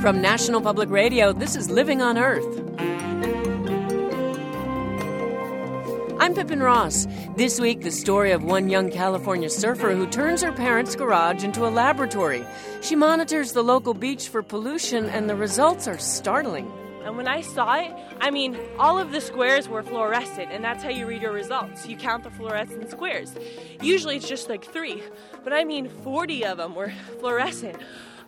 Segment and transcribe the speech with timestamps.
[0.00, 2.46] From National Public Radio, this is Living on Earth.
[6.20, 7.08] I'm Pippin Ross.
[7.36, 11.66] This week, the story of one young California surfer who turns her parents' garage into
[11.66, 12.46] a laboratory.
[12.80, 16.70] She monitors the local beach for pollution, and the results are startling.
[17.02, 17.90] And when I saw it,
[18.20, 21.88] I mean, all of the squares were fluorescent, and that's how you read your results.
[21.88, 23.34] You count the fluorescent squares.
[23.82, 25.02] Usually it's just like three,
[25.42, 27.76] but I mean, 40 of them were fluorescent.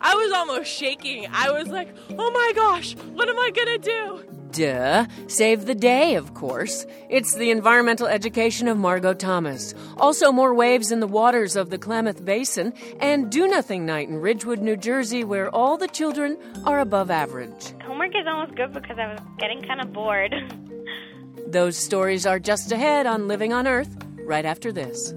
[0.01, 1.27] I was almost shaking.
[1.31, 4.25] I was like, oh my gosh, what am I gonna do?
[4.51, 5.05] Duh.
[5.27, 6.85] Save the day, of course.
[7.09, 9.73] It's the environmental education of Margot Thomas.
[9.97, 14.17] Also, more waves in the waters of the Klamath Basin, and Do Nothing Night in
[14.17, 17.73] Ridgewood, New Jersey, where all the children are above average.
[17.83, 20.33] Homework is almost good because I was getting kind of bored.
[21.47, 23.95] Those stories are just ahead on Living on Earth,
[24.25, 25.13] right after this.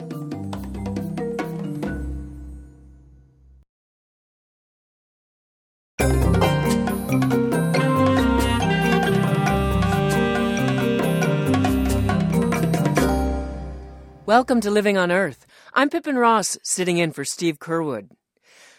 [14.27, 15.47] Welcome to Living on Earth.
[15.75, 18.09] I'm Pippin Ross, sitting in for Steve Curwood.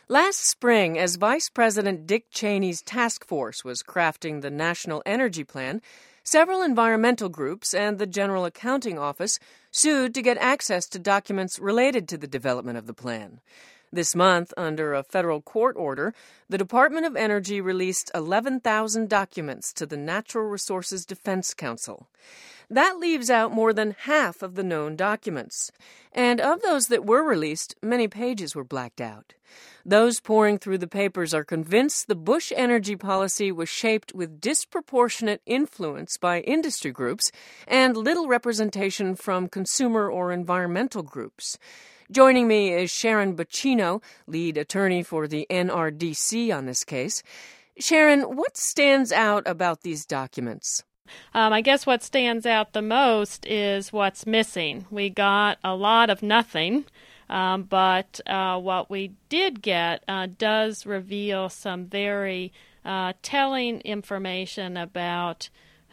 [0.10, 5.84] Last spring, as Vice President Dick Cheney's task force was crafting the National Energy Plan,
[6.24, 12.08] several environmental groups and the General Accounting Office sued to get access to documents related
[12.10, 13.40] to the development of the plan.
[13.96, 16.14] This month, under a federal court order,
[16.50, 22.10] the Department of Energy released 11,000 documents to the Natural Resources Defense Council.
[22.70, 25.72] That leaves out more than half of the known documents.
[26.12, 29.34] And of those that were released, many pages were blacked out.
[29.86, 35.42] Those poring through the papers are convinced the Bush energy policy was shaped with disproportionate
[35.46, 37.32] influence by industry groups
[37.66, 41.58] and little representation from consumer or environmental groups.
[42.12, 47.24] Joining me is Sharon Buccino, lead attorney for the NRDC on this case.
[47.80, 50.84] Sharon, what stands out about these documents?
[51.34, 54.86] Um, I guess what stands out the most is what's missing.
[54.92, 56.86] We got a lot of nothing,
[57.28, 62.54] um, but uh, what we did get uh, does reveal some very
[62.86, 65.50] uh, telling information about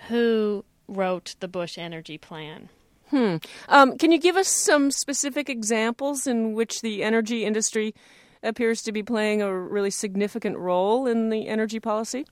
[0.09, 2.69] who wrote the Bush Energy Plan.
[3.13, 3.37] Hmm.
[3.69, 7.95] Um, can you give us some specific examples in which the energy industry
[8.43, 12.25] appears to be playing a really significant role in the energy policy?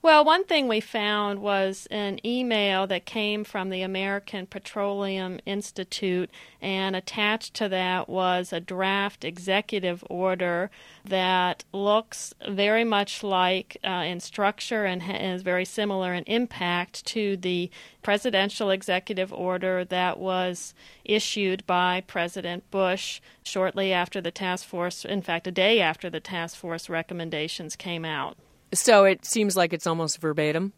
[0.00, 6.30] Well, one thing we found was an email that came from the American Petroleum Institute,
[6.62, 10.70] and attached to that was a draft executive order
[11.04, 17.36] that looks very much like uh, in structure and is very similar in impact to
[17.36, 17.68] the
[18.00, 25.22] presidential executive order that was issued by President Bush shortly after the task force, in
[25.22, 28.36] fact, a day after the task force recommendations came out.
[28.72, 30.72] So it seems like it's almost verbatim.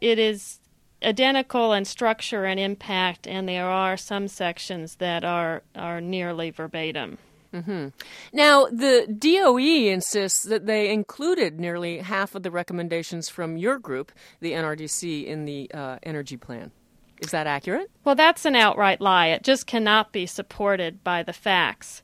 [0.00, 0.60] It is
[1.02, 7.18] identical in structure and impact, and there are some sections that are are nearly verbatim.
[7.52, 7.88] Mm-hmm.
[8.32, 14.12] Now, the DOE insists that they included nearly half of the recommendations from your group,
[14.40, 16.72] the NRDC, in the uh, energy plan.
[17.20, 17.90] Is that accurate?
[18.04, 19.28] Well, that's an outright lie.
[19.28, 22.02] It just cannot be supported by the facts.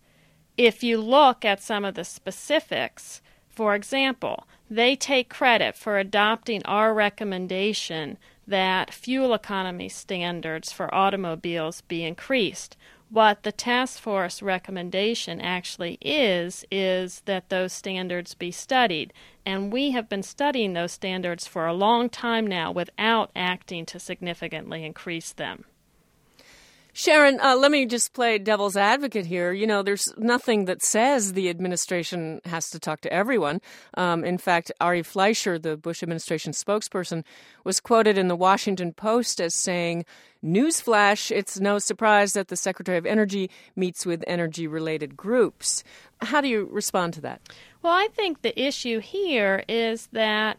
[0.57, 6.65] If you look at some of the specifics, for example, they take credit for adopting
[6.65, 12.77] our recommendation that fuel economy standards for automobiles be increased.
[13.11, 19.13] What the task force recommendation actually is, is that those standards be studied.
[19.47, 24.01] And we have been studying those standards for a long time now without acting to
[24.01, 25.65] significantly increase them.
[26.97, 29.53] Sharon, uh, let me just play devil's advocate here.
[29.53, 33.61] You know, there's nothing that says the administration has to talk to everyone.
[33.95, 37.25] Um, in fact, Ari Fleischer, the Bush administration spokesperson,
[37.65, 40.05] was quoted in the Washington Post as saying,
[40.45, 45.83] Newsflash, it's no surprise that the Secretary of Energy meets with energy related groups.
[46.21, 47.41] How do you respond to that?
[47.83, 50.59] Well, I think the issue here is that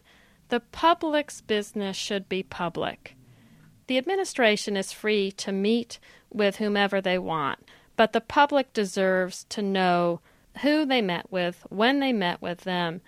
[0.50, 3.16] the public's business should be public.
[3.88, 6.00] The administration is free to meet
[6.32, 7.60] with whomever they want,
[7.96, 10.20] but the public deserves to know
[10.62, 13.02] who they met with, when they met with them,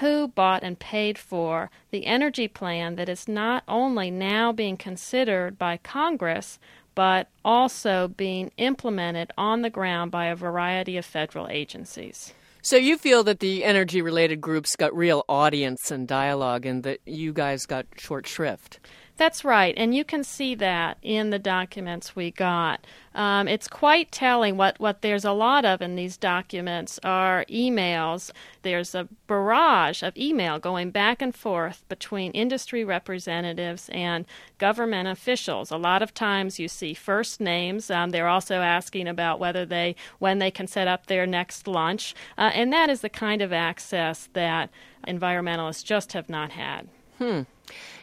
[0.00, 5.56] who bought and paid for the energy plan that is not only now being considered
[5.58, 6.58] by Congress,
[6.94, 12.32] but also being implemented on the ground by a variety of federal agencies.
[12.62, 17.00] So you feel that the energy related groups got real audience and dialogue and that
[17.04, 18.80] you guys got short shrift?
[19.16, 22.84] That's right, and you can see that in the documents we got.
[23.14, 24.56] Um, it's quite telling.
[24.56, 28.32] What, what there's a lot of in these documents are emails.
[28.62, 34.26] There's a barrage of email going back and forth between industry representatives and
[34.58, 35.70] government officials.
[35.70, 37.92] A lot of times you see first names.
[37.92, 42.16] Um, they're also asking about whether they when they can set up their next lunch,
[42.36, 44.70] uh, and that is the kind of access that
[45.06, 46.88] environmentalists just have not had.
[47.18, 47.42] Hmm.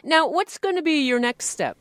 [0.02, 1.76] Now, what's going to be your next step?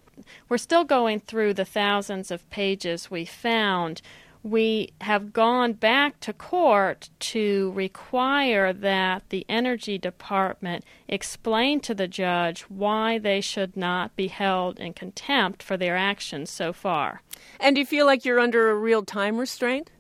[0.50, 4.02] We're still going through the thousands of pages we found.
[4.44, 12.08] We have gone back to court to require that the Energy Department explain to the
[12.08, 17.22] judge why they should not be held in contempt for their actions so far.
[17.60, 19.92] And do you feel like you're under a real time restraint?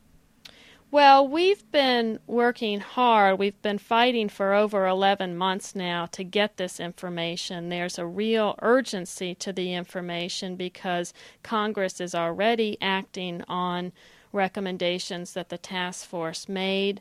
[0.91, 3.39] Well, we've been working hard.
[3.39, 7.69] We've been fighting for over 11 months now to get this information.
[7.69, 13.93] There's a real urgency to the information because Congress is already acting on
[14.33, 16.99] recommendations that the task force made.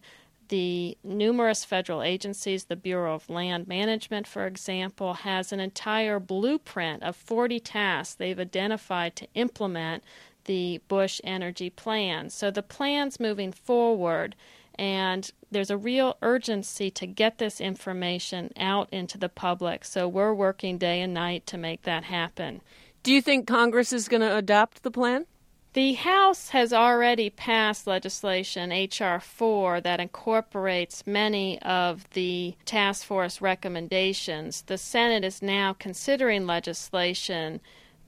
[0.51, 7.03] The numerous federal agencies, the Bureau of Land Management, for example, has an entire blueprint
[7.03, 10.05] of 40 tasks they've identified to implement
[10.51, 12.29] the Bush energy plan.
[12.29, 14.35] So the plan's moving forward,
[14.75, 19.85] and there's a real urgency to get this information out into the public.
[19.85, 22.63] So we're working day and night to make that happen.
[23.05, 25.27] Do you think Congress is going to adopt the plan?
[25.75, 29.21] The House has already passed legislation, H.R.
[29.21, 34.63] 4, that incorporates many of the task force recommendations.
[34.63, 37.61] The Senate is now considering legislation.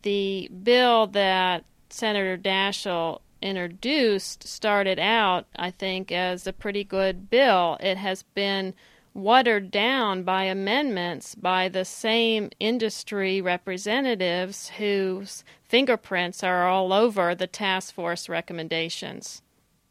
[0.03, 7.77] The bill that Senator Daschle introduced started out, I think, as a pretty good bill.
[7.81, 8.75] It has been
[9.15, 17.47] watered down by amendments by the same industry representatives whose fingerprints are all over the
[17.47, 19.43] task force recommendations.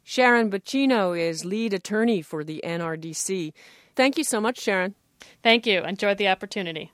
[0.03, 3.53] Sharon Buccino is lead attorney for the NRDC.
[3.95, 4.95] Thank you so much, Sharon.
[5.43, 5.83] Thank you.
[5.83, 6.91] Enjoyed the opportunity.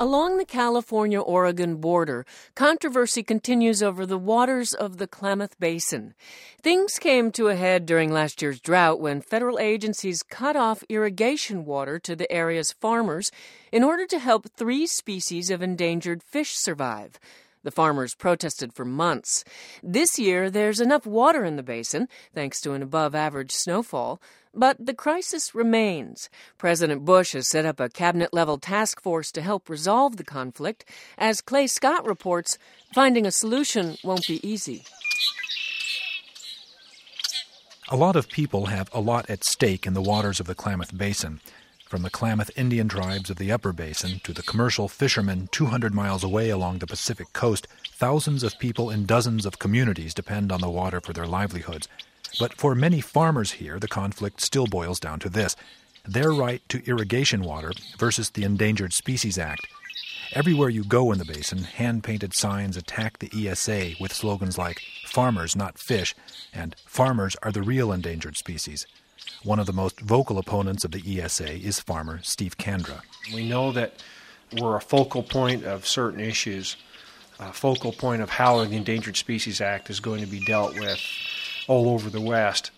[0.00, 2.24] Along the California Oregon border,
[2.54, 6.14] controversy continues over the waters of the Klamath Basin.
[6.62, 11.64] Things came to a head during last year's drought when federal agencies cut off irrigation
[11.64, 13.32] water to the area's farmers
[13.72, 17.18] in order to help three species of endangered fish survive.
[17.62, 19.44] The farmers protested for months.
[19.82, 24.20] This year, there's enough water in the basin, thanks to an above average snowfall,
[24.54, 26.28] but the crisis remains.
[26.56, 30.84] President Bush has set up a cabinet level task force to help resolve the conflict.
[31.16, 32.58] As Clay Scott reports,
[32.94, 34.84] finding a solution won't be easy.
[37.90, 40.96] A lot of people have a lot at stake in the waters of the Klamath
[40.96, 41.40] Basin.
[41.88, 46.22] From the Klamath Indian tribes of the Upper Basin to the commercial fishermen 200 miles
[46.22, 50.68] away along the Pacific coast, thousands of people in dozens of communities depend on the
[50.68, 51.88] water for their livelihoods.
[52.38, 55.56] But for many farmers here, the conflict still boils down to this
[56.04, 59.66] their right to irrigation water versus the Endangered Species Act.
[60.32, 64.82] Everywhere you go in the basin, hand painted signs attack the ESA with slogans like
[65.06, 66.14] Farmers, not fish,
[66.52, 68.86] and Farmers are the real endangered species.
[69.42, 73.02] One of the most vocal opponents of the ESA is farmer Steve Kandra.
[73.32, 74.02] We know that
[74.58, 76.76] we're a focal point of certain issues,
[77.38, 81.00] a focal point of how the Endangered Species Act is going to be dealt with
[81.68, 82.70] all over the West.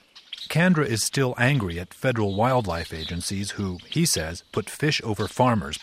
[0.49, 5.79] Kandra is still angry at federal wildlife agencies who, he says, put fish over farmers.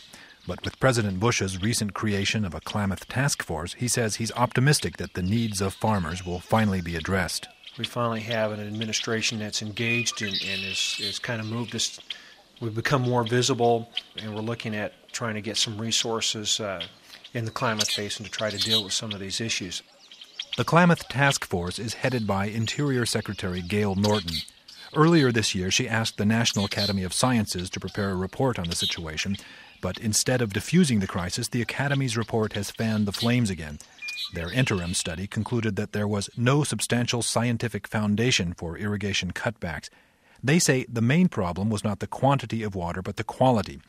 [0.46, 4.98] But with President Bush's recent creation of a Klamath task force, he says he's optimistic
[4.98, 7.48] that the needs of farmers will finally be addressed.
[7.77, 12.00] We finally have an administration that's engaged and, and is, is kind of moved us.
[12.60, 16.81] We've become more visible, and we're looking at trying to get some resources uh,
[17.34, 19.84] in the Klamath Basin to try to deal with some of these issues.
[20.57, 24.38] The Klamath Task Force is headed by Interior Secretary Gale Norton.
[24.96, 28.67] Earlier this year, she asked the National Academy of Sciences to prepare a report on
[28.67, 29.36] the situation,
[29.81, 33.77] but instead of diffusing the crisis, the Academy's report has fanned the flames again.
[34.33, 39.89] Their interim study concluded that there was no substantial scientific foundation for irrigation cutbacks.
[40.43, 43.79] They say the main problem was not the quantity of water, but the quality.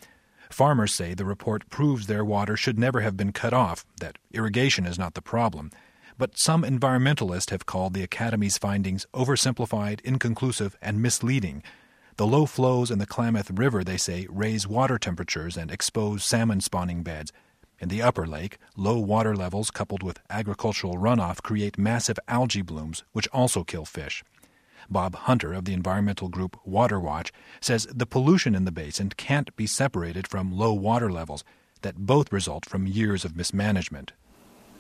[0.50, 4.86] Farmers say the report proves their water should never have been cut off, that irrigation
[4.86, 5.70] is not the problem
[6.18, 11.62] but some environmentalists have called the Academy's findings oversimplified, inconclusive, and misleading.
[12.16, 16.60] The low flows in the Klamath River, they say, raise water temperatures and expose salmon
[16.60, 17.32] spawning beds.
[17.80, 23.04] In the upper lake, low water levels coupled with agricultural runoff create massive algae blooms,
[23.12, 24.24] which also kill fish.
[24.90, 29.54] Bob Hunter of the environmental group Water Watch, says the pollution in the basin can't
[29.54, 31.44] be separated from low water levels,
[31.82, 34.12] that both result from years of mismanagement.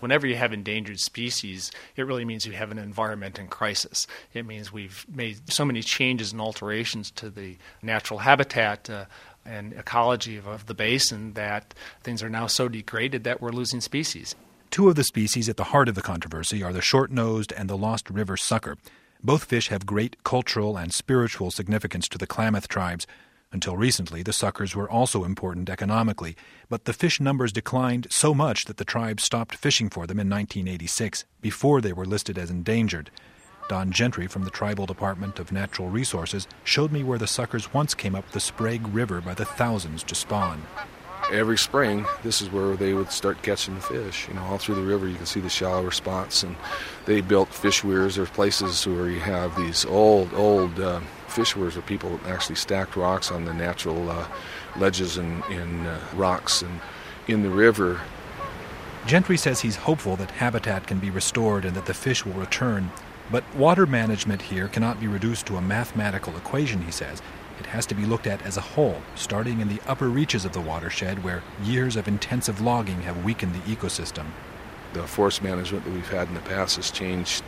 [0.00, 4.06] Whenever you have endangered species, it really means you have an environment in crisis.
[4.32, 9.06] It means we've made so many changes and alterations to the natural habitat uh,
[9.48, 13.80] and ecology of, of the basin that things are now so degraded that we're losing
[13.80, 14.34] species.
[14.70, 17.70] Two of the species at the heart of the controversy are the short nosed and
[17.70, 18.76] the Lost River sucker.
[19.22, 23.06] Both fish have great cultural and spiritual significance to the Klamath tribes.
[23.50, 26.36] Until recently, the suckers were also important economically,
[26.68, 30.28] but the fish numbers declined so much that the tribe stopped fishing for them in
[30.28, 33.10] 1986, before they were listed as endangered.
[33.68, 37.94] Don Gentry from the Tribal Department of Natural Resources showed me where the suckers once
[37.94, 40.62] came up the Sprague River by the thousands to spawn
[41.32, 44.28] every spring, this is where they would start catching the fish.
[44.28, 46.56] You know, all through the river, you can see the shallower spots, and
[47.06, 48.16] they built fish weirs.
[48.16, 52.96] There's places where you have these old, old uh, fish weirs where people actually stacked
[52.96, 54.26] rocks on the natural uh,
[54.76, 56.80] ledges and, and uh, rocks and
[57.26, 58.00] in the river.
[59.06, 62.90] Gentry says he's hopeful that habitat can be restored and that the fish will return.
[63.30, 67.20] But water management here cannot be reduced to a mathematical equation, he says.
[67.60, 70.52] It has to be looked at as a whole, starting in the upper reaches of
[70.52, 74.26] the watershed where years of intensive logging have weakened the ecosystem.
[74.94, 77.42] The forest management that we've had in the past has changed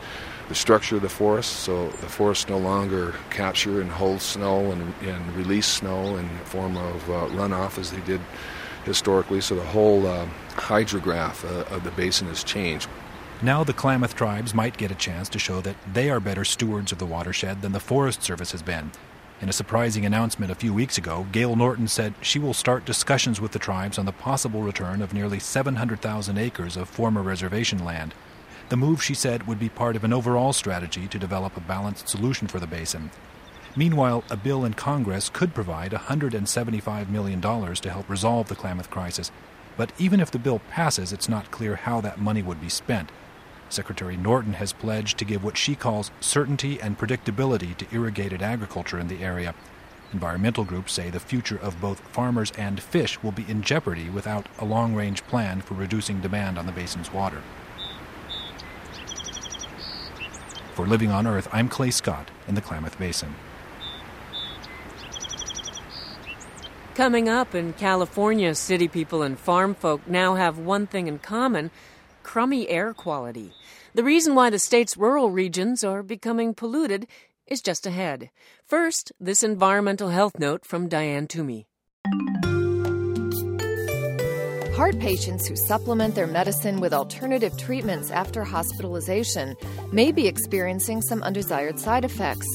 [0.49, 4.93] the structure of the forest, so the forests no longer capture and hold snow and,
[5.01, 8.21] and release snow in the form of uh, runoff as they did
[8.83, 12.89] historically, so the whole uh, hydrograph uh, of the basin has changed.
[13.43, 16.91] Now the Klamath tribes might get a chance to show that they are better stewards
[16.91, 18.91] of the watershed than the Forest Service has been,
[19.41, 23.41] in a surprising announcement a few weeks ago, Gale Norton said she will start discussions
[23.41, 28.13] with the tribes on the possible return of nearly 700,000 acres of former reservation land.
[28.69, 32.07] The move, she said, would be part of an overall strategy to develop a balanced
[32.07, 33.09] solution for the basin.
[33.75, 39.31] Meanwhile, a bill in Congress could provide $175 million to help resolve the Klamath crisis.
[39.75, 43.11] But even if the bill passes, it's not clear how that money would be spent.
[43.71, 48.99] Secretary Norton has pledged to give what she calls certainty and predictability to irrigated agriculture
[48.99, 49.55] in the area.
[50.13, 54.47] Environmental groups say the future of both farmers and fish will be in jeopardy without
[54.59, 57.41] a long range plan for reducing demand on the basin's water.
[60.73, 63.35] For Living on Earth, I'm Clay Scott in the Klamath Basin.
[66.95, 71.71] Coming up in California, city people and farm folk now have one thing in common
[72.31, 73.51] crummy air quality.
[73.93, 77.05] The reason why the state's rural regions are becoming polluted
[77.45, 78.29] is just ahead.
[78.65, 81.67] First, this environmental health note from Diane Toomey.
[84.77, 89.57] Heart patients who supplement their medicine with alternative treatments after hospitalization
[89.91, 92.47] may be experiencing some undesired side effects.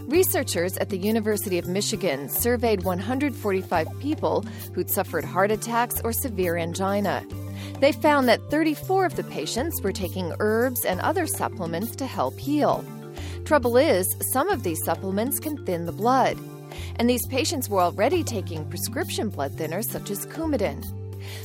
[0.00, 6.56] Researchers at the University of Michigan surveyed 145 people who'd suffered heart attacks or severe
[6.56, 7.24] angina.
[7.82, 12.38] They found that 34 of the patients were taking herbs and other supplements to help
[12.38, 12.84] heal.
[13.44, 16.38] Trouble is, some of these supplements can thin the blood.
[16.94, 20.80] And these patients were already taking prescription blood thinners such as Coumadin.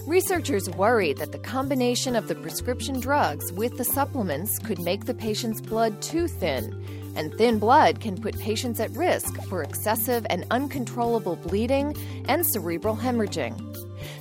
[0.06, 5.16] Researchers worry that the combination of the prescription drugs with the supplements could make the
[5.16, 6.72] patient's blood too thin,
[7.16, 11.98] and thin blood can put patients at risk for excessive and uncontrollable bleeding
[12.30, 13.77] and cerebral hemorrhaging.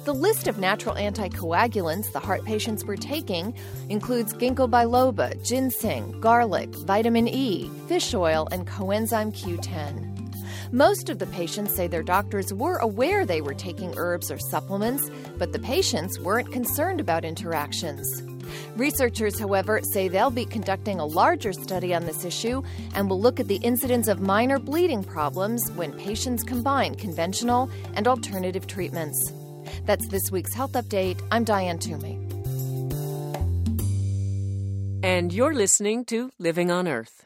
[0.07, 3.53] The list of natural anticoagulants the heart patients were taking
[3.89, 10.73] includes ginkgo biloba, ginseng, garlic, vitamin E, fish oil, and coenzyme Q10.
[10.73, 15.11] Most of the patients say their doctors were aware they were taking herbs or supplements,
[15.39, 18.23] but the patients weren't concerned about interactions.
[18.77, 22.63] Researchers, however, say they'll be conducting a larger study on this issue
[22.95, 28.07] and will look at the incidence of minor bleeding problems when patients combine conventional and
[28.07, 29.33] alternative treatments.
[29.85, 31.21] That's this week's Health Update.
[31.31, 32.19] I'm Diane Toomey.
[35.03, 37.26] And you're listening to Living on Earth.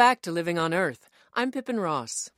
[0.00, 1.10] Back to Living on Earth.
[1.34, 2.30] I'm Pippin Ross.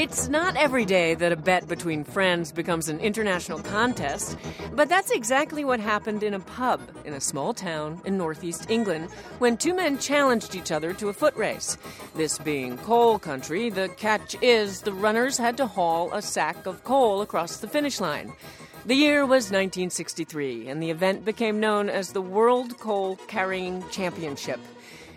[0.00, 4.38] It's not every day that a bet between friends becomes an international contest,
[4.72, 9.10] but that's exactly what happened in a pub in a small town in northeast England
[9.40, 11.76] when two men challenged each other to a foot race.
[12.14, 16.82] This being coal country, the catch is the runners had to haul a sack of
[16.82, 18.32] coal across the finish line.
[18.86, 24.60] The year was 1963, and the event became known as the World Coal Carrying Championship.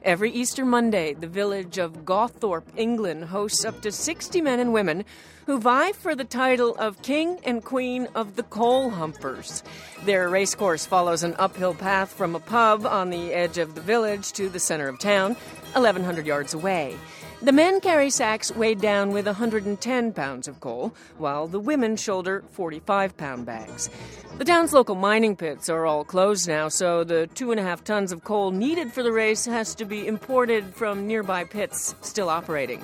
[0.03, 5.05] Every Easter Monday, the village of Gawthorpe, England, hosts up to 60 men and women
[5.45, 9.63] who vie for the title of King and Queen of the Coal Humpers.
[10.03, 14.33] Their racecourse follows an uphill path from a pub on the edge of the village
[14.33, 15.35] to the center of town,
[15.71, 16.97] 1,100 yards away.
[17.43, 22.41] The men carry sacks weighed down with 110 pounds of coal, while the women shoulder
[22.51, 23.89] 45 pound bags.
[24.37, 27.83] The town's local mining pits are all closed now, so the two and a half
[27.83, 32.29] tons of coal needed for the race has to be imported from nearby pits still
[32.29, 32.81] operating.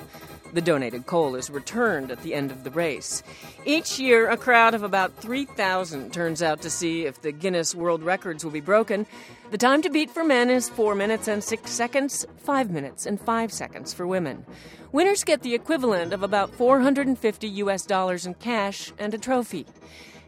[0.52, 3.22] The donated coal is returned at the end of the race.
[3.64, 8.02] Each year, a crowd of about 3,000 turns out to see if the Guinness World
[8.02, 9.06] Records will be broken.
[9.52, 13.20] The time to beat for men is 4 minutes and 6 seconds, 5 minutes and
[13.20, 14.44] 5 seconds for women.
[14.90, 19.66] Winners get the equivalent of about 450 US dollars in cash and a trophy.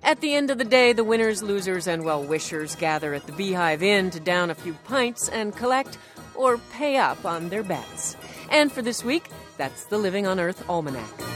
[0.04, 3.32] At the end of the day, the winners, losers, and well wishers gather at the
[3.32, 5.98] Beehive Inn to down a few pints and collect
[6.34, 8.16] or pay up on their bets.
[8.50, 11.32] And for this week, that's the Living on Earth Almanac.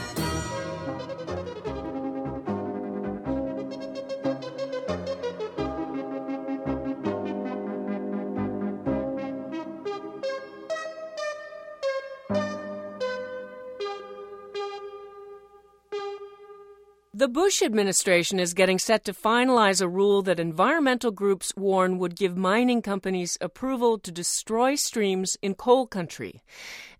[17.17, 22.15] The Bush administration is getting set to finalize a rule that environmental groups warn would
[22.15, 26.43] give mining companies approval to destroy streams in coal country.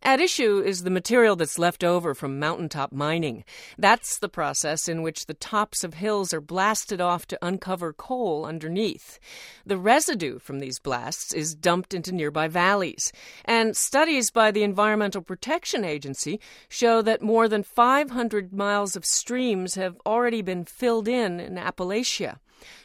[0.04, 3.44] At issue is the material that's left over from mountaintop mining.
[3.78, 8.46] That's the process in which the tops of hills are blasted off to uncover coal
[8.46, 9.20] underneath.
[9.66, 13.12] The residue from these blasts is dumped into nearby valleys.
[13.44, 19.76] And studies by the Environmental Protection Agency show that more than 500 miles of streams
[19.76, 22.38] have already been filled in in Appalachia.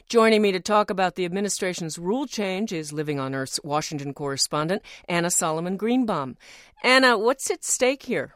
[0.09, 4.83] Joining me to talk about the administration's rule change is Living on Earth's Washington correspondent,
[5.09, 6.37] Anna Solomon Greenbaum.
[6.85, 8.35] Anna, what's at stake here?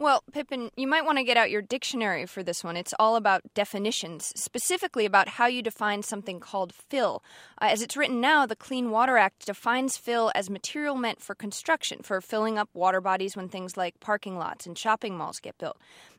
[0.00, 2.76] Well, Pippin, you might want to get out your dictionary for this one.
[2.76, 7.24] It's all about definitions, specifically about how you define something called fill.
[7.60, 11.34] Uh, as it's written now, the Clean Water Act defines fill as material meant for
[11.34, 15.58] construction, for filling up water bodies when things like parking lots and shopping malls get
[15.58, 15.78] built.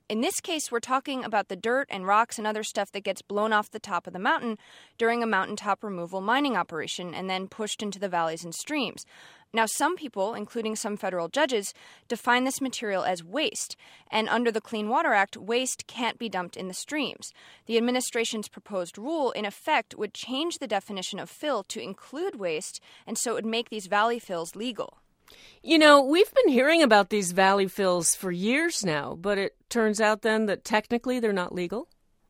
[0.10, 3.22] In this case, we're talking about the dirt and rocks and other stuff that gets
[3.22, 4.58] blown off the top of the mountain
[4.98, 9.06] during a mountaintop removal mining operation and then pushed into the valleys and streams.
[9.54, 11.76] Now, some people, including some federal judges,
[12.08, 13.76] define this material as waste,
[14.10, 17.32] and under the Clean Water Act, waste can't be dumped in the streams.
[17.67, 22.82] The administration's proposed rule, in effect, would change the definition of fill to include waste,
[23.06, 24.98] and so it would make these valley fills legal.
[25.61, 29.99] You know, we've been hearing about these valley fills for years now, but it turns
[29.99, 31.87] out then that technically they're not legal?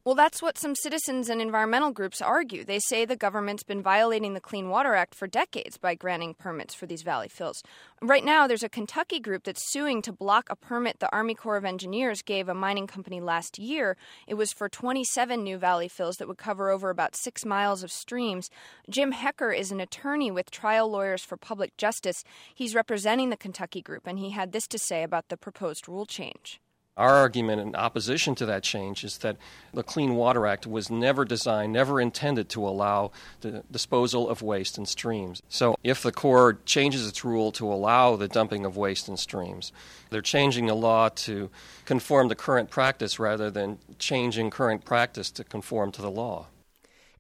[0.10, 2.64] Well, that's what some citizens and environmental groups argue.
[2.64, 6.74] They say the government's been violating the Clean Water Act for decades by granting permits
[6.74, 7.62] for these valley fills.
[8.02, 11.58] Right now, there's a Kentucky group that's suing to block a permit the Army Corps
[11.58, 13.98] of Engineers gave a mining company last year.
[14.26, 17.92] It was for 27 new valley fills that would cover over about six miles of
[17.92, 18.50] streams.
[18.90, 22.24] Jim Hecker is an attorney with Trial Lawyers for Public Justice.
[22.56, 26.08] He's representing the Kentucky group, and he had this to say about the proposed rule
[26.08, 26.60] change.
[27.00, 29.38] Our argument in opposition to that change is that
[29.74, 34.78] the Clean Water Act was never designed, never intended to allow the disposal of waste
[34.78, 35.42] in streams.
[35.48, 39.72] So if the Corps changes its rule to allow the dumping of waste in streams,
[40.10, 41.50] they're changing the law to
[41.86, 46.48] conform to current practice rather than changing current practice to conform to the law.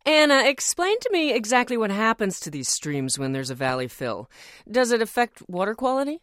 [0.05, 4.29] Anna, explain to me exactly what happens to these streams when there's a valley fill.
[4.69, 6.19] Does it affect water quality?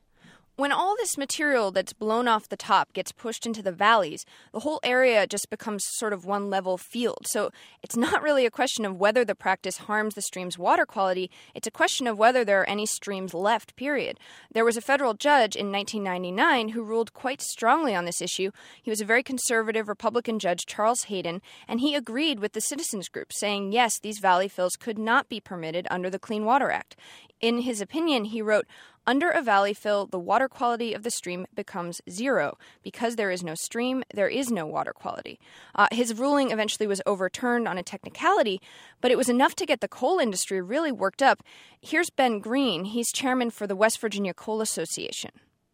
[0.57, 4.61] When all this material that's blown off the top gets pushed into the valleys, the
[4.61, 7.27] whole area just becomes sort of one level field.
[7.27, 7.51] So
[7.83, 11.67] it's not really a question of whether the practice harms the stream's water quality, it's
[11.67, 14.19] a question of whether there are any streams left, period.
[14.51, 18.51] There was a federal judge in 1999 who ruled quite strongly on this issue.
[18.83, 23.11] He was a very conservative Republican judge, Charles Haden, and he agreed with the citizens
[23.11, 26.97] group, saying yes, these valley fills could not be permitted under the Clean Water Act.
[27.43, 28.67] In his opinion, he wrote,
[29.07, 32.59] Under a valley fill, the water quality of the stream becomes zero.
[32.83, 35.39] Because there is no stream, there is no water quality.
[35.75, 38.61] Uh, his ruling eventually was overturned on a technicality,
[39.01, 41.43] but it was enough to get the coal industry really worked up.
[41.81, 42.87] Here's Ben Greene.
[42.87, 45.31] He's chairman for the West Virginia Coal Association.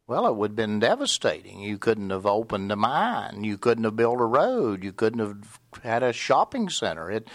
[0.07, 1.61] Well, it would have been devastating.
[1.61, 3.45] You couldn't have opened a mine.
[3.45, 4.85] You couldn't have built a road.
[4.85, 7.11] You couldn't have had a shopping center.
[7.11, 7.29] It,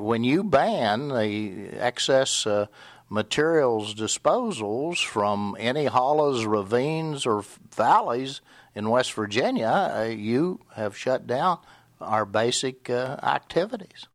[0.00, 2.66] when you ban the excess uh,
[3.08, 8.40] materials disposals from any hollows, ravines, or valleys
[8.74, 11.58] in West Virginia, uh, you have shut down
[12.00, 14.06] our basic uh, activities.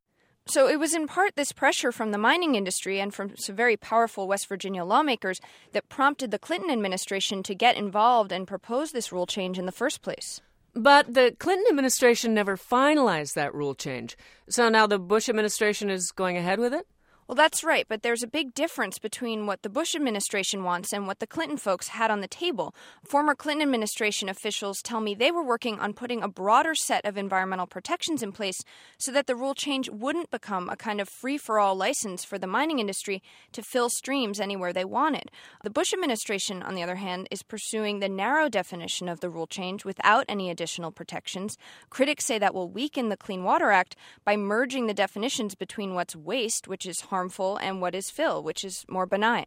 [0.48, 3.78] So it was in part this pressure from the mining industry and from some very
[3.78, 5.40] powerful West Virginia lawmakers
[5.72, 9.72] that prompted the Clinton administration to get involved and propose this rule change in the
[9.72, 10.42] first place.
[10.74, 14.18] But the Clinton administration never finalized that rule change.
[14.50, 16.88] So now the Bush administration is going ahead with it?
[17.32, 21.08] Well, that's right, but there's a big difference between what the Bush administration wants and
[21.08, 22.76] what the Clinton folks had on the table.
[23.06, 27.16] Former Clinton administration officials tell me they were working on putting a broader set of
[27.16, 28.66] environmental protections in place
[28.98, 32.38] so that the rule change wouldn't become a kind of free for all license for
[32.38, 35.32] the mining industry to fill streams anywhere they wanted.
[35.64, 39.48] The Bush administration, on the other hand, is pursuing the narrow definition of the rule
[39.48, 41.58] change without any additional protections.
[41.90, 46.14] Critics say that will weaken the Clean Water Act by merging the definitions between what's
[46.14, 49.46] waste, which is harmful harmful and what is fill, which is more benign.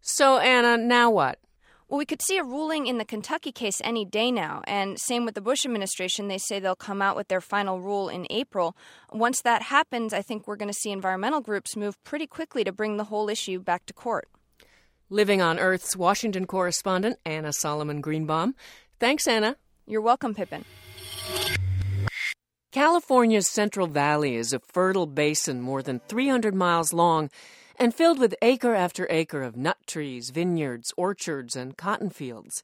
[0.00, 1.38] So, Anna, now what?
[1.88, 5.24] Well, we could see a ruling in the Kentucky case any day now, and same
[5.24, 6.26] with the Bush administration.
[6.26, 8.76] They say they'll come out with their final rule in April.
[9.12, 12.72] Once that happens, I think we're going to see environmental groups move pretty quickly to
[12.72, 14.28] bring the whole issue back to court.
[15.08, 18.56] Living on Earth's Washington correspondent, Anna Solomon Greenbaum.
[18.98, 19.54] Thanks, Anna.
[19.86, 20.64] You're welcome, Pippin.
[22.76, 27.30] California's Central Valley is a fertile basin more than 300 miles long
[27.78, 32.62] and filled with acre after acre of nut trees, vineyards, orchards, and cotton fields.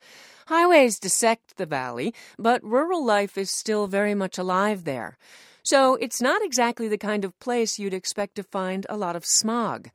[0.48, 5.16] Highways dissect the valley, but rural life is still very much alive there.
[5.62, 9.24] So it's not exactly the kind of place you'd expect to find a lot of
[9.24, 9.88] smog.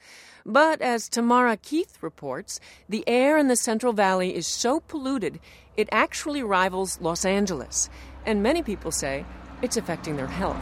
[0.43, 5.39] But as Tamara Keith reports, the air in the Central Valley is so polluted
[5.75, 7.87] it actually rivals Los Angeles.
[8.25, 9.23] And many people say
[9.61, 10.57] it's affecting their health.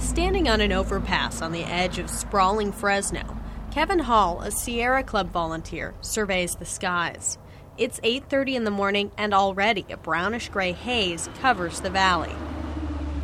[0.00, 3.38] Standing on an overpass on the edge of sprawling Fresno,
[3.70, 7.38] Kevin Hall, a Sierra Club volunteer, surveys the skies.
[7.78, 12.34] It's 8:30 in the morning and already a brownish-gray haze covers the valley.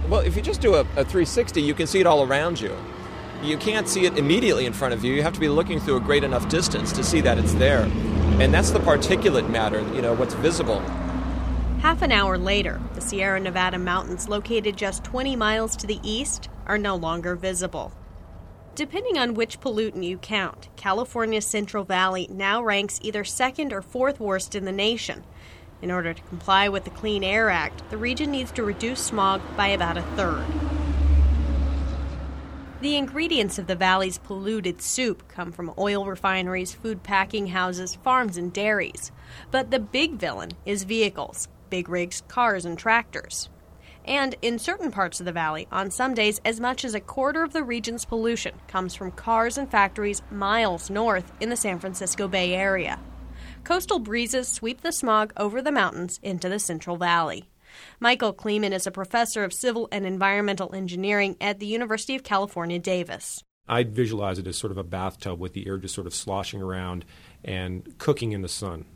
[0.08, 2.74] Well, if you just do a, a 360, you can see it all around you.
[3.42, 5.12] You can't see it immediately in front of you.
[5.12, 7.82] You have to be looking through a great enough distance to see that it's there.
[8.40, 10.82] And that's the particulate matter, you know, what's visible.
[11.80, 16.48] Half an hour later, the Sierra Nevada mountains, located just 20 miles to the east,
[16.66, 17.92] are no longer visible.
[18.74, 24.18] Depending on which pollutant you count, California's Central Valley now ranks either second or fourth
[24.18, 25.22] worst in the nation.
[25.80, 29.40] In order to comply with the Clean Air Act, the region needs to reduce smog
[29.56, 30.44] by about a third.
[32.80, 38.36] The ingredients of the valley's polluted soup come from oil refineries, food packing houses, farms,
[38.36, 39.12] and dairies.
[39.52, 43.48] But the big villain is vehicles big rigs, cars, and tractors.
[44.04, 47.42] And in certain parts of the valley, on some days, as much as a quarter
[47.42, 52.26] of the region's pollution comes from cars and factories miles north in the San Francisco
[52.26, 52.98] Bay Area.
[53.64, 57.50] Coastal breezes sweep the smog over the mountains into the Central Valley.
[58.00, 62.78] Michael Kleeman is a professor of civil and environmental engineering at the University of California,
[62.78, 63.44] Davis.
[63.68, 66.62] I visualize it as sort of a bathtub with the air just sort of sloshing
[66.62, 67.04] around
[67.44, 68.86] and cooking in the sun.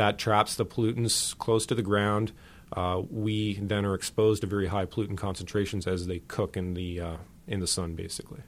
[0.00, 2.32] That traps the pollutants close to the ground.
[2.72, 6.98] Uh, we then are exposed to very high pollutant concentrations as they cook in the
[6.98, 8.40] uh, in the sun, basically.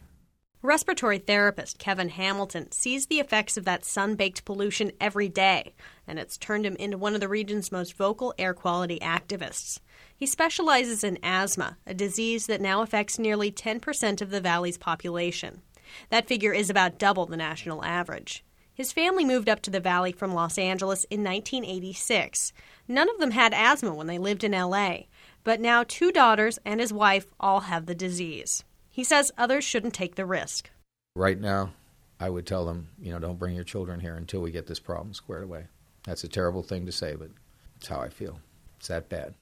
[0.62, 5.74] Respiratory therapist Kevin Hamilton sees the effects of that sun baked pollution every day,
[6.06, 9.78] and it's turned him into one of the region's most vocal air quality activists.
[10.16, 15.60] He specializes in asthma, a disease that now affects nearly 10% of the valley's population.
[16.08, 18.42] That figure is about double the national average.
[18.82, 22.52] His family moved up to the valley from Los Angeles in 1986.
[22.88, 25.02] None of them had asthma when they lived in LA,
[25.44, 28.64] but now two daughters and his wife all have the disease.
[28.90, 30.68] He says others shouldn't take the risk.
[31.14, 31.74] Right now,
[32.18, 34.80] I would tell them, you know, don't bring your children here until we get this
[34.80, 35.66] problem squared away.
[36.02, 37.30] That's a terrible thing to say, but
[37.76, 38.40] it's how I feel.
[38.80, 39.34] It's that bad.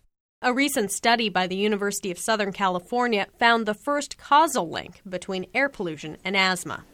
[0.42, 5.46] A recent study by the University of Southern California found the first causal link between
[5.54, 6.84] air pollution and asthma.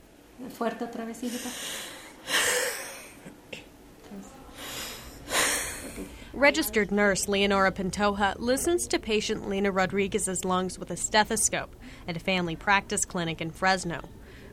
[6.32, 11.74] Registered nurse Leonora Pantoja listens to patient Lena Rodriguez's lungs with a stethoscope
[12.06, 14.02] at a family practice clinic in Fresno.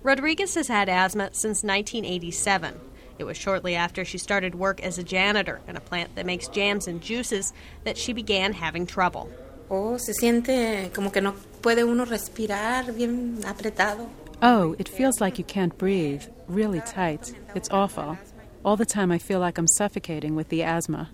[0.01, 2.79] Rodriguez has had asthma since 1987.
[3.19, 6.47] It was shortly after she started work as a janitor in a plant that makes
[6.47, 7.51] jams and juices
[7.83, 9.29] that she began having trouble.
[9.69, 14.07] Oh, se siente como que no puede uno respirar bien apretado.
[14.45, 17.33] Oh, it feels like you can't breathe, really tight.
[17.55, 18.17] It's awful.
[18.65, 21.11] All the time I feel like I'm suffocating with the asthma.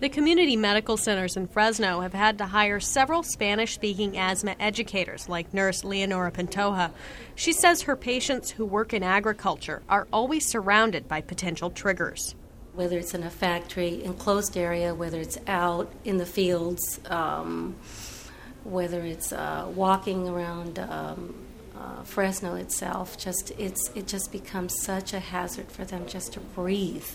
[0.00, 5.28] The community medical centers in Fresno have had to hire several Spanish speaking asthma educators,
[5.28, 6.90] like nurse Leonora Pantoja.
[7.36, 12.34] She says her patients who work in agriculture are always surrounded by potential triggers.
[12.74, 17.76] Whether it's in a factory, enclosed area, whether it's out in the fields, um,
[18.64, 21.47] whether it's uh, walking around um,
[21.78, 26.40] uh, Fresno itself, just it's it just becomes such a hazard for them just to
[26.40, 27.06] breathe.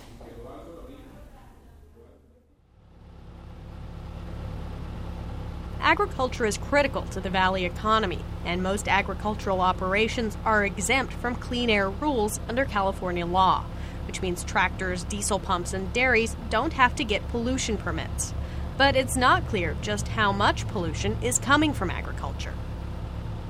[5.81, 11.69] Agriculture is critical to the valley economy, and most agricultural operations are exempt from clean
[11.69, 13.65] air rules under California law,
[14.07, 18.33] which means tractors, diesel pumps, and dairies don't have to get pollution permits.
[18.77, 22.53] But it's not clear just how much pollution is coming from agriculture.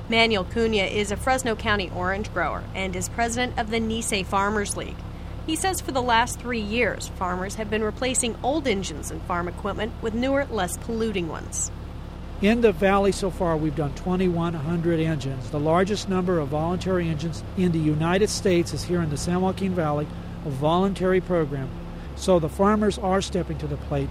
[0.10, 4.76] Manuel Cunha is a Fresno County orange grower and is president of the Nisei Farmers
[4.76, 4.98] League.
[5.46, 9.48] He says for the last three years, farmers have been replacing old engines and farm
[9.48, 11.72] equipment with newer, less polluting ones.
[12.42, 15.50] In the valley so far, we've done 2,100 engines.
[15.52, 19.40] The largest number of voluntary engines in the United States is here in the San
[19.40, 20.08] Joaquin Valley,
[20.46, 21.70] a voluntary program.
[22.18, 24.10] So the farmers are stepping to the plate.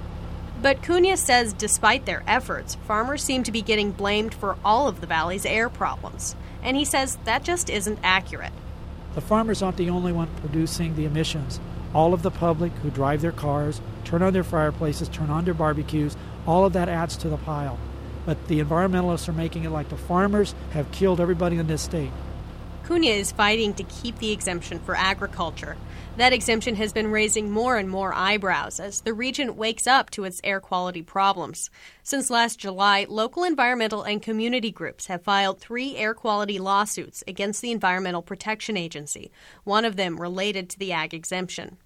[0.62, 5.01] But Cunha says despite their efforts, farmers seem to be getting blamed for all of
[5.01, 6.35] the valley's air problems.
[6.62, 8.53] And he says that just isn't accurate.
[9.14, 11.61] The farmers aren't the only one producing the emissions.
[11.92, 15.53] All of the public who drive their cars, turn on their fireplaces, turn on their
[15.53, 17.79] barbecues, all of that adds to the pile
[18.25, 22.11] but the environmentalists are making it like the farmers have killed everybody in this state.
[22.85, 25.77] Cunha is fighting to keep the exemption for agriculture.
[26.18, 30.25] That exemption has been raising more and more eyebrows as the region wakes up to
[30.25, 31.70] its air quality problems.
[32.03, 37.62] Since last July, local environmental and community groups have filed three air quality lawsuits against
[37.62, 39.33] the Environmental Protection Agency,
[39.64, 41.79] one of them related to the ag exemption.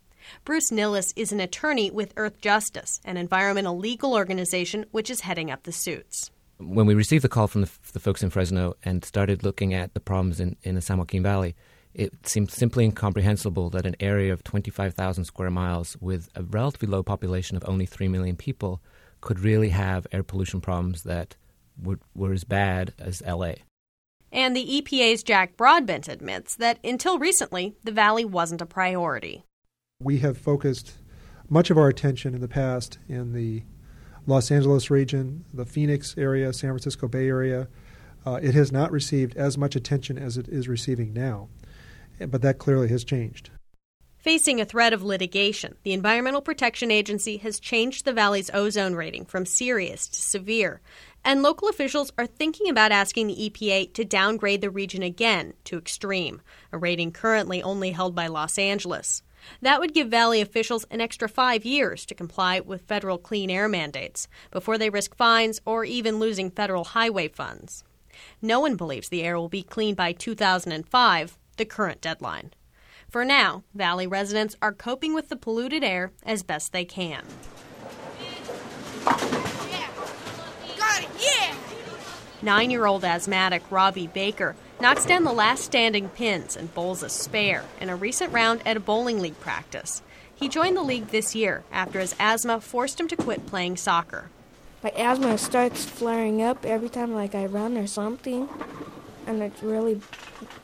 [0.45, 5.63] Bruce Nilles is an attorney with Earthjustice, an environmental legal organization which is heading up
[5.63, 6.33] the suits.
[6.59, 9.95] When we received the call from the, the folks in Fresno and started looking at
[9.95, 11.55] the problems in, in the San Joaquin Valley,
[11.97, 17.03] it seemed simply incomprehensible that an area of 25,000 square miles with a relatively low
[17.03, 18.83] population of only 3 million people
[19.23, 21.37] could really have air pollution problems that
[21.83, 23.55] would, were as bad as LA.
[24.31, 29.45] And the EPA's Jack Broadbent admits that until recently, the valley wasn't a priority.
[30.03, 30.99] We have focused
[31.49, 33.63] much of our attention in the past in the
[34.27, 37.69] Los Angeles region, the Phoenix area, San Francisco Bay Area.
[38.27, 41.49] Uh, it has not received as much attention as it is receiving now,
[42.19, 43.51] but that clearly has changed.
[44.19, 49.25] Facing a threat of litigation, the Environmental Protection Agency has changed the valley's ozone rating
[49.25, 50.81] from serious to severe,
[51.25, 55.79] and local officials are thinking about asking the EPA to downgrade the region again to
[55.79, 59.23] extreme, a rating currently only held by Los Angeles.
[59.63, 63.69] That would give Valley officials an extra five years to comply with federal clean air
[63.69, 67.85] mandates before they risk fines or even losing federal highway funds.
[68.43, 72.53] No one believes the air will be clean by 2005, the current deadline.
[73.09, 77.25] For now, Valley residents are coping with the polluted air as best they can.
[82.43, 87.09] Nine year old asthmatic Robbie Baker knocks down the last standing pins and bowls a
[87.09, 90.03] spare in a recent round at a bowling league practice.
[90.35, 94.31] He joined the league this year after his asthma forced him to quit playing soccer.
[94.83, 98.49] My asthma starts flaring up every time like I run or something,
[99.27, 100.01] and it really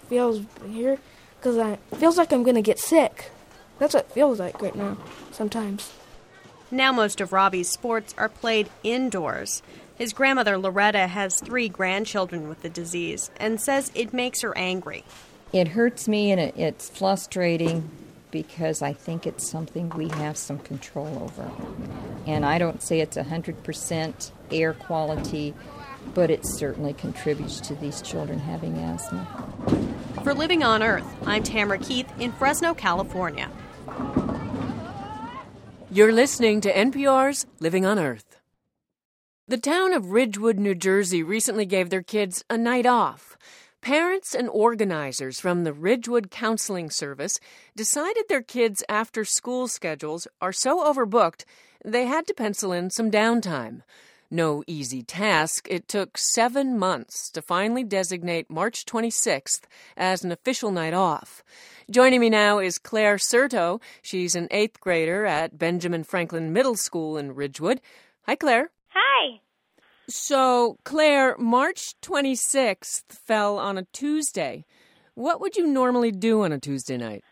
[0.08, 0.98] feels here
[1.38, 3.30] because it feels like I'm gonna get sick.
[3.78, 4.96] That's what it feels like right now,
[5.32, 5.92] sometimes.
[6.70, 9.62] Now most of Robbie's sports are played indoors.
[9.96, 15.04] His grandmother Loretta has three grandchildren with the disease and says it makes her angry.
[15.52, 17.90] It hurts me and it, it's frustrating
[18.30, 21.50] because I think it's something we have some control over.
[22.26, 25.54] And I don't say it's 100% air quality,
[26.14, 29.26] but it certainly contributes to these children having asthma.
[30.22, 33.50] For Living on Earth, I'm Tamara Keith in Fresno, California.
[35.90, 38.38] You're listening to NPR's Living on Earth.
[39.48, 43.36] The town of Ridgewood, New Jersey recently gave their kids a night off.
[43.82, 47.40] Parents and organizers from the Ridgewood Counseling Service
[47.74, 51.44] decided their kids' after school schedules are so overbooked
[51.84, 53.82] they had to pencil in some downtime.
[54.32, 55.68] No easy task.
[55.70, 59.64] It took seven months to finally designate March 26th
[59.94, 61.44] as an official night off.
[61.90, 63.82] Joining me now is Claire Serto.
[64.00, 67.82] She's an eighth grader at Benjamin Franklin Middle School in Ridgewood.
[68.22, 68.70] Hi, Claire.
[68.94, 69.42] Hi.
[70.08, 74.64] So, Claire, March 26th fell on a Tuesday.
[75.12, 77.22] What would you normally do on a Tuesday night?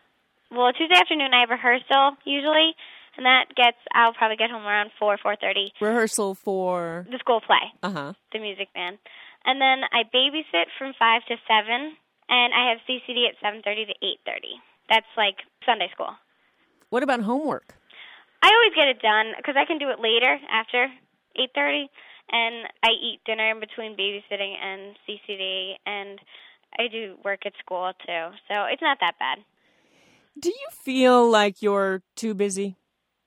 [0.51, 2.75] Well, Tuesday afternoon I have rehearsal usually,
[3.17, 5.73] and that gets I'll probably get home around four four thirty.
[5.81, 7.71] Rehearsal for the school play.
[7.83, 8.13] Uh huh.
[8.33, 8.97] The music band,
[9.45, 11.95] and then I babysit from five to seven,
[12.29, 14.61] and I have CCD at seven thirty to eight thirty.
[14.89, 16.15] That's like Sunday school.
[16.89, 17.75] What about homework?
[18.43, 20.87] I always get it done because I can do it later after
[21.35, 21.89] eight thirty,
[22.31, 26.19] and I eat dinner in between babysitting and CCD, and
[26.77, 29.39] I do work at school too, so it's not that bad.
[30.39, 32.77] Do you feel like you're too busy?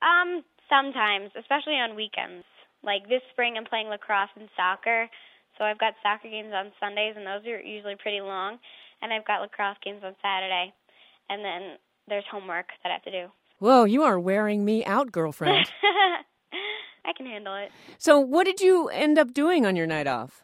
[0.05, 2.45] Um, sometimes, especially on weekends.
[2.83, 5.09] Like this spring, I'm playing lacrosse and soccer,
[5.57, 8.59] so I've got soccer games on Sundays, and those are usually pretty long.
[9.01, 10.73] And I've got lacrosse games on Saturday,
[11.31, 11.77] and then
[12.09, 13.27] there's homework that I have to do.
[13.59, 15.67] Whoa, you are wearing me out, girlfriend.
[17.07, 17.71] I can handle it.
[17.99, 20.43] so, what did you end up doing on your night off?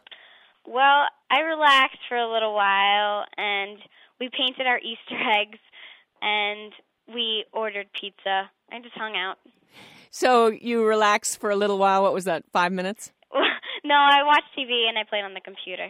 [0.65, 3.77] Well, I relaxed for a little while, and
[4.19, 5.59] we painted our Easter eggs,
[6.21, 6.71] and
[7.13, 8.49] we ordered pizza.
[8.71, 9.37] I just hung out.
[10.09, 12.03] So, you relaxed for a little while.
[12.03, 13.11] What was that, five minutes?
[13.83, 15.89] no, I watched TV and I played on the computer.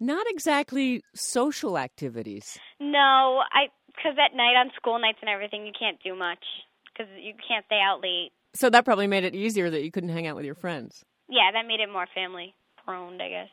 [0.00, 2.58] Not exactly social activities.
[2.80, 6.44] No, I because at night on school nights and everything, you can't do much
[6.92, 8.32] because you can't stay out late.
[8.54, 11.04] So, that probably made it easier that you couldn't hang out with your friends.
[11.28, 13.48] Yeah, that made it more family prone, I guess.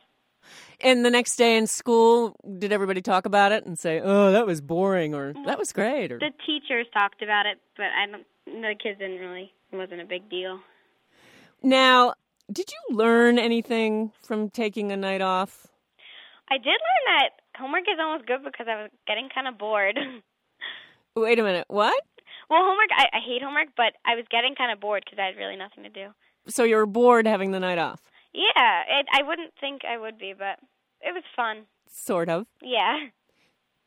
[0.81, 4.47] And the next day in school, did everybody talk about it and say, "Oh, that
[4.47, 6.11] was boring," or "That was great"?
[6.11, 8.25] Or The teachers talked about it, but I don't.
[8.45, 9.51] The kids didn't really.
[9.71, 10.59] It wasn't a big deal.
[11.63, 12.13] now,
[12.51, 15.67] did you learn anything from taking a night off?
[16.49, 19.97] I did learn that homework is almost good because I was getting kind of bored.
[21.15, 22.03] Wait a minute, what?
[22.49, 22.89] well, homework.
[22.97, 25.55] I, I hate homework, but I was getting kind of bored because I had really
[25.55, 26.07] nothing to do.
[26.47, 28.01] So you were bored having the night off?
[28.33, 30.59] Yeah, it, I wouldn't think I would be, but
[31.01, 31.63] it was fun.
[31.89, 32.47] Sort of.
[32.61, 32.97] Yeah.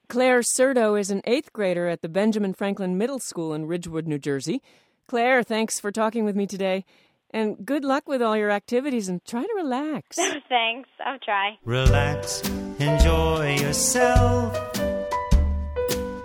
[0.09, 4.19] Claire Serto is an eighth grader at the Benjamin Franklin Middle School in Ridgewood, New
[4.19, 4.63] Jersey.
[5.07, 6.85] Claire, thanks for talking with me today.
[7.31, 10.17] And good luck with all your activities and try to relax.
[10.49, 10.89] Thanks.
[11.05, 11.59] I'll try.
[11.65, 14.57] Relax, enjoy yourself.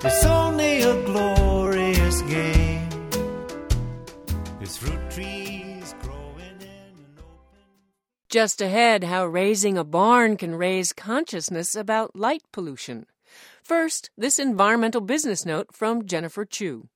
[0.04, 2.90] It's only a glorious game.
[4.62, 6.68] It's fruit trees growing in.
[6.68, 7.64] an open.
[8.30, 13.08] Just ahead, how raising a barn can raise consciousness about light pollution.
[13.70, 16.90] First, this environmental business note from Jennifer Chu.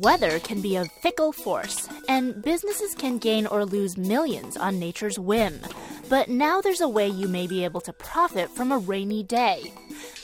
[0.00, 5.18] Weather can be a fickle force, and businesses can gain or lose millions on nature's
[5.18, 5.60] whim.
[6.08, 9.74] But now there's a way you may be able to profit from a rainy day.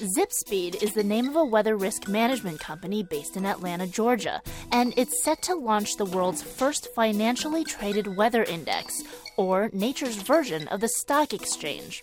[0.01, 4.41] ZipSpeed is the name of a weather risk management company based in Atlanta, Georgia,
[4.73, 9.03] and it's set to launch the world's first financially traded weather index,
[9.37, 12.03] or nature's version of the stock exchange.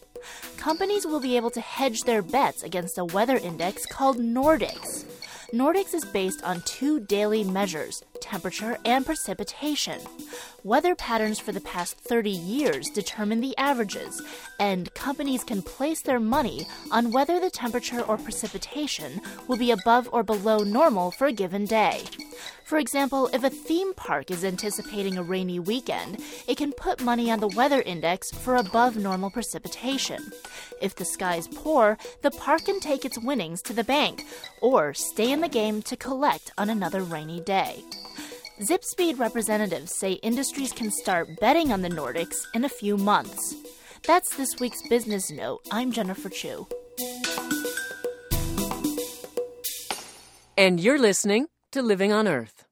[0.58, 5.06] Companies will be able to hedge their bets against a weather index called Nordics.
[5.54, 10.00] Nordics is based on two daily measures temperature and precipitation.
[10.63, 14.20] Weather patterns for the past 30 years determine the averages,
[14.60, 20.10] and companies can place their money on whether the temperature or precipitation will be above
[20.12, 22.02] or below normal for a given day.
[22.74, 27.30] For example, if a theme park is anticipating a rainy weekend, it can put money
[27.30, 30.32] on the weather index for above normal precipitation.
[30.82, 34.26] If the sky is poor, the park can take its winnings to the bank
[34.60, 37.84] or stay in the game to collect on another rainy day.
[38.60, 43.54] ZipSpeed representatives say industries can start betting on the Nordics in a few months.
[44.08, 45.62] That's this week's business note.
[45.72, 46.68] I'm Jennifer Chu.
[50.58, 52.62] And you're listening to Living on Earth.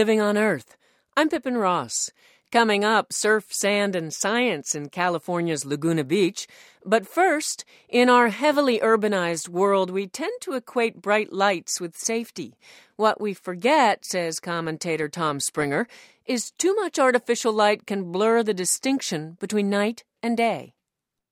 [0.00, 0.78] Living on Earth.
[1.14, 2.10] I'm Pippin Ross.
[2.50, 6.46] Coming up, surf, sand, and science in California's Laguna Beach.
[6.86, 12.56] But first, in our heavily urbanized world, we tend to equate bright lights with safety.
[12.96, 15.86] What we forget, says commentator Tom Springer,
[16.24, 20.72] is too much artificial light can blur the distinction between night and day.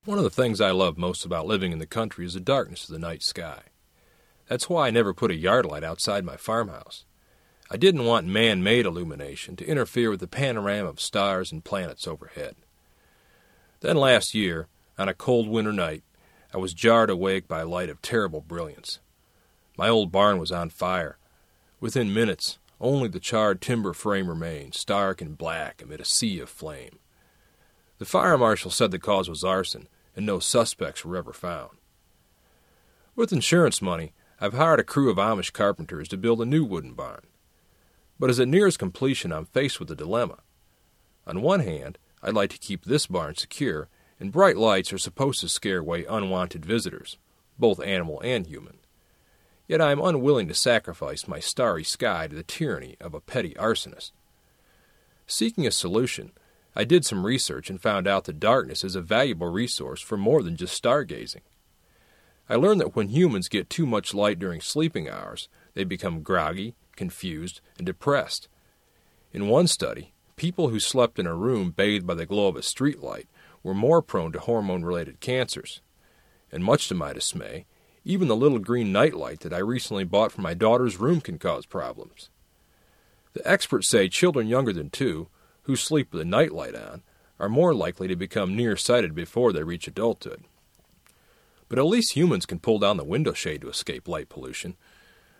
[0.05, 2.87] One of the things I love most about living in the country is the darkness
[2.87, 3.63] of the night sky.
[4.47, 7.05] That's why I never put a yard light outside my farmhouse.
[7.71, 12.07] I didn't want man made illumination to interfere with the panorama of stars and planets
[12.07, 12.55] overhead.
[13.81, 14.67] Then last year,
[14.97, 16.03] on a cold winter night,
[16.53, 18.99] I was jarred awake by a light of terrible brilliance.
[19.77, 21.19] My old barn was on fire.
[21.79, 26.49] Within minutes, only the charred timber frame remained, stark and black amid a sea of
[26.49, 26.97] flame.
[27.99, 31.77] The fire marshal said the cause was arson, and no suspects were ever found.
[33.15, 36.93] With insurance money, I've hired a crew of Amish carpenters to build a new wooden
[36.93, 37.27] barn.
[38.19, 40.39] But as it nears completion, I'm faced with a dilemma.
[41.25, 43.87] On one hand, I'd like to keep this barn secure,
[44.19, 47.17] and bright lights are supposed to scare away unwanted visitors,
[47.57, 48.79] both animal and human.
[49.67, 53.53] Yet I am unwilling to sacrifice my starry sky to the tyranny of a petty
[53.53, 54.11] arsonist.
[55.27, 56.31] Seeking a solution,
[56.75, 60.41] I did some research and found out that darkness is a valuable resource for more
[60.41, 61.41] than just stargazing.
[62.49, 66.75] I learned that when humans get too much light during sleeping hours, they become groggy,
[66.99, 68.49] confused, and depressed.
[69.31, 72.59] In one study, people who slept in a room bathed by the glow of a
[72.59, 73.27] streetlight
[73.63, 75.79] were more prone to hormone related cancers.
[76.51, 77.65] And much to my dismay,
[78.03, 81.65] even the little green nightlight that I recently bought for my daughter's room can cause
[81.65, 82.29] problems.
[83.31, 85.29] The experts say children younger than two,
[85.63, 87.01] who sleep with a nightlight on,
[87.39, 90.43] are more likely to become nearsighted before they reach adulthood.
[91.69, 94.75] But at least humans can pull down the window shade to escape light pollution,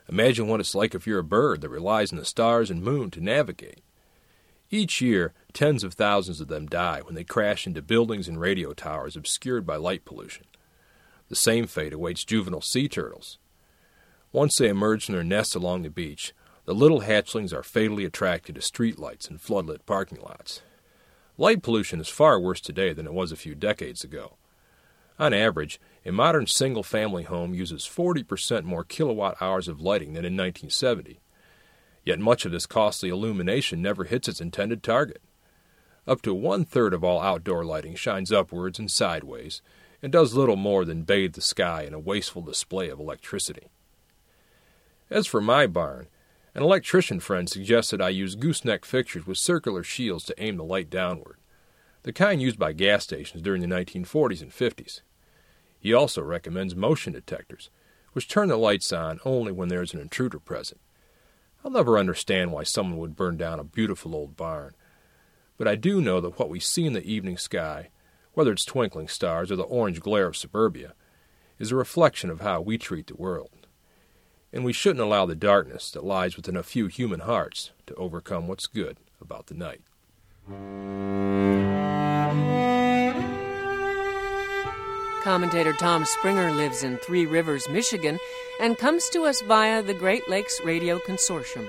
[0.10, 3.12] Imagine what it's like if you're a bird that relies on the stars and moon
[3.12, 3.82] to navigate.
[4.72, 8.74] Each year, tens of thousands of them die when they crash into buildings and radio
[8.74, 10.46] towers obscured by light pollution.
[11.28, 13.38] The same fate awaits juvenile sea turtles.
[14.32, 16.34] Once they emerge from their nests along the beach,
[16.66, 20.62] the little hatchlings are fatally attracted to streetlights and floodlit parking lots.
[21.38, 24.38] Light pollution is far worse today than it was a few decades ago.
[25.20, 30.26] On average, a modern single family home uses 40% more kilowatt hours of lighting than
[30.26, 31.20] in 1970.
[32.06, 35.22] Yet much of this costly illumination never hits its intended target.
[36.08, 39.62] Up to one third of all outdoor lighting shines upwards and sideways
[40.02, 43.68] and does little more than bathe the sky in a wasteful display of electricity.
[45.10, 46.08] As for my barn,
[46.56, 50.90] an electrician friend suggested I use gooseneck fixtures with circular shields to aim the light
[50.90, 51.38] downward,
[52.04, 55.02] the kind used by gas stations during the 1940s and 50s.
[55.80, 57.70] He also recommends motion detectors,
[58.14, 60.82] which turn the lights on only when there is an intruder present.
[61.64, 64.74] I'll never understand why someone would burn down a beautiful old barn,
[65.58, 67.90] but I do know that what we see in the evening sky,
[68.34, 70.94] whether it's twinkling stars or the orange glare of suburbia,
[71.58, 73.68] is a reflection of how we treat the world.
[74.52, 78.48] And we shouldn't allow the darkness that lies within a few human hearts to overcome
[78.48, 79.82] what's good about the night.
[85.24, 88.20] Commentator Tom Springer lives in Three Rivers, Michigan,
[88.60, 91.68] and comes to us via the Great Lakes Radio Consortium.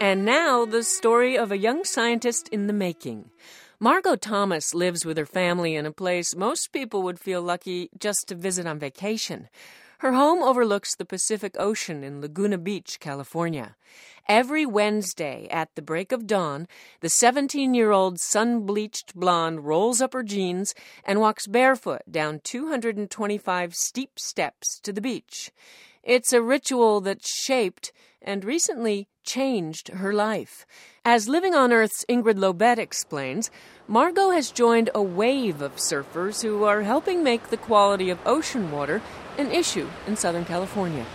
[0.00, 3.30] And now, the story of a young scientist in the making.
[3.78, 8.28] Margot Thomas lives with her family in a place most people would feel lucky just
[8.28, 9.48] to visit on vacation.
[10.00, 13.76] Her home overlooks the Pacific Ocean in Laguna Beach, California.
[14.28, 16.68] Every Wednesday at the break of dawn,
[17.00, 22.40] the 17 year old sun bleached blonde rolls up her jeans and walks barefoot down
[22.44, 25.50] 225 steep steps to the beach.
[26.02, 27.90] It's a ritual that shaped
[28.20, 30.66] and recently changed her life.
[31.08, 33.48] As Living on Earth's Ingrid Lobet explains,
[33.86, 38.72] Margot has joined a wave of surfers who are helping make the quality of ocean
[38.72, 39.00] water
[39.38, 41.06] an issue in Southern California.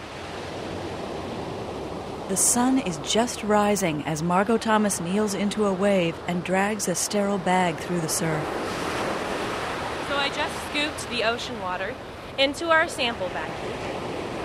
[2.30, 6.96] The sun is just rising as Margot Thomas kneels into a wave and drags a
[6.96, 8.42] sterile bag through the surf.
[10.08, 11.94] So I just scooped the ocean water
[12.38, 13.74] into our sample vacuum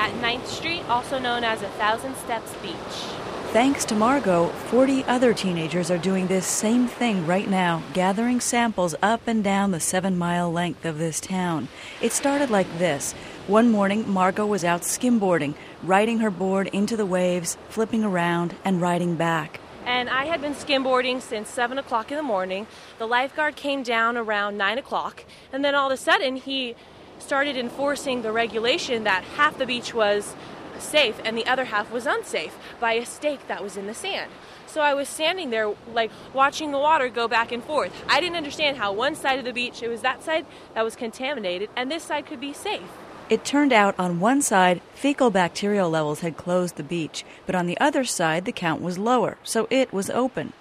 [0.01, 3.26] at 9th Street, also known as a Thousand Steps Beach.
[3.57, 8.95] Thanks to Margot, 40 other teenagers are doing this same thing right now, gathering samples
[9.01, 11.69] up and down the seven mile length of this town.
[12.03, 13.15] It started like this.
[13.47, 18.83] One morning, Margot was out skimboarding, riding her board into the waves, flipping around, and
[18.83, 19.59] riding back.
[19.87, 22.67] And I had been skimboarding since 7 o'clock in the morning.
[22.99, 26.77] The lifeguard came down around 9 o'clock, and then all of a sudden he
[27.19, 30.35] started enforcing the regulation that half the beach was
[30.81, 34.31] safe and the other half was unsafe by a stake that was in the sand.
[34.67, 37.93] So I was standing there, like watching the water go back and forth.
[38.09, 40.97] I didn't understand how one side of the beach, it was that side that was
[40.97, 42.83] contaminated, and this side could be safe.
[43.29, 47.67] It turned out on one side, fecal bacterial levels had closed the beach, but on
[47.67, 50.53] the other side, the count was lower, so it was open.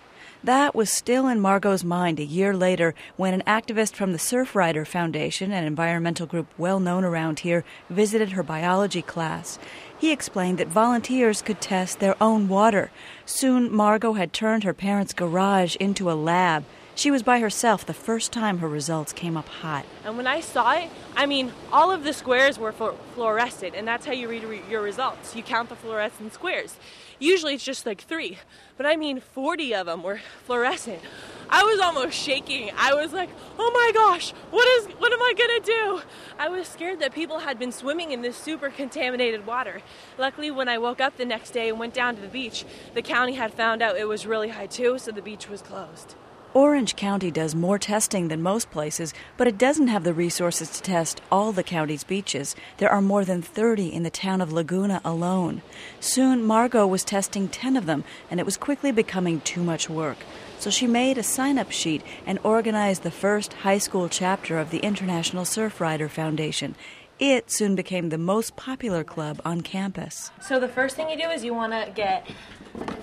[0.43, 4.86] That was still in Margot's mind a year later when an activist from the Surfrider
[4.86, 9.57] Foundation, an environmental group well known around here, visited her biology class.
[9.98, 12.91] He explained that volunteers could test their own water.
[13.26, 16.66] Soon, Margot had turned her parents' garage into a lab.
[16.96, 19.86] She was by herself the first time her results came up hot.
[20.04, 24.06] And when I saw it, I mean, all of the squares were fluorescent, and that's
[24.06, 25.36] how you read your results.
[25.36, 26.78] You count the fluorescent squares.
[27.20, 28.38] Usually it's just like three,
[28.78, 31.01] but I mean 40 of them were fluorescent.
[31.49, 32.72] I was almost shaking.
[32.76, 36.01] I was like, "Oh my gosh, what is what am I to do?"
[36.39, 39.82] I was scared that people had been swimming in this super contaminated water.
[40.18, 43.01] Luckily, when I woke up the next day and went down to the beach, the
[43.01, 46.16] county had found out it was really high too, so the beach was closed.
[46.56, 50.82] Orange County does more testing than most places, but it doesn't have the resources to
[50.82, 52.56] test all the county's beaches.
[52.78, 55.64] There are more than 30 in the town of Laguna alone.
[55.99, 60.16] Soon, Margot was testing 10 of them, and it was quickly becoming too much work.
[60.58, 64.70] So she made a sign up sheet and organized the first high school chapter of
[64.72, 66.76] the International Surfrider Foundation.
[67.20, 70.32] It soon became the most popular club on campus.
[70.41, 72.30] So, the first thing you do is you want to get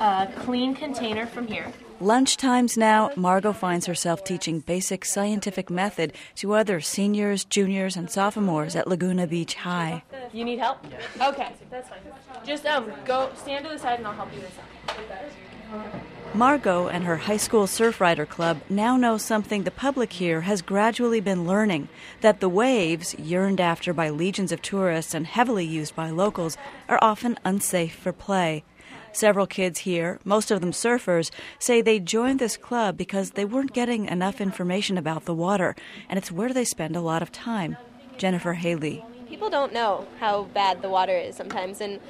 [0.01, 1.71] a clean container from here.
[2.03, 8.75] Lunchtimes now, Margot finds herself teaching basic scientific method to other seniors, juniors, and sophomores
[8.75, 10.03] at Laguna Beach High.
[10.33, 10.85] You need help?
[11.21, 12.01] Okay, that's fine.
[12.45, 15.93] Just um, go stand to the side and I'll help you this side.
[16.35, 21.21] Margot and her high school surfrider club now know something the public here has gradually
[21.21, 21.89] been learning
[22.21, 26.57] that the waves, yearned after by legions of tourists and heavily used by locals,
[26.89, 28.65] are often unsafe for play.
[29.13, 33.75] Several kids here, most of them surfers, say they joined this club because they weren't
[33.75, 35.77] getting enough information about the water,
[36.09, 37.77] and it's where they spend a lot of time.
[38.17, 39.05] Jennifer Haley.
[39.29, 42.01] People don't know how bad the water is sometimes, and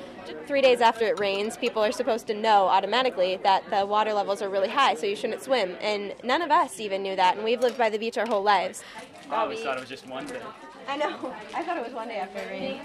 [0.46, 4.40] three days after it rains, people are supposed to know automatically that the water levels
[4.40, 5.76] are really high, so you shouldn't swim.
[5.80, 8.42] And none of us even knew that, and we've lived by the beach our whole
[8.42, 8.84] lives.
[9.28, 10.40] I always thought it was just one day.
[10.88, 11.34] I know.
[11.55, 12.80] I thought it was one day after it rained.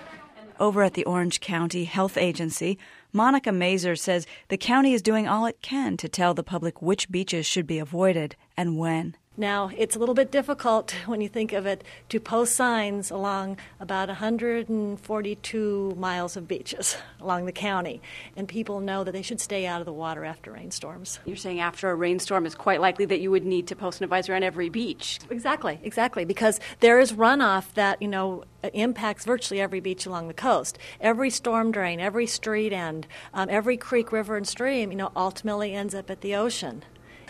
[0.60, 2.80] Over at the Orange County Health Agency,
[3.14, 7.10] Monica Mazer says the county is doing all it can to tell the public which
[7.10, 9.16] beaches should be avoided and when.
[9.40, 13.60] Now, it's a little bit difficult when you think of it to post signs along
[13.80, 18.02] about 142 miles of beaches along the county,
[18.36, 21.20] and people know that they should stay out of the water after rainstorms.
[21.26, 24.06] You're saying after a rainstorm, it's quite likely that you would need to post an
[24.06, 25.20] advisory on every beach.
[25.30, 30.34] Exactly, exactly, because there is runoff that, you know, impacts virtually every beach along the
[30.34, 30.80] coast.
[31.00, 35.76] Every storm drain, every street end, um, every creek, river, and stream, you know, ultimately
[35.76, 36.84] ends up at the ocean.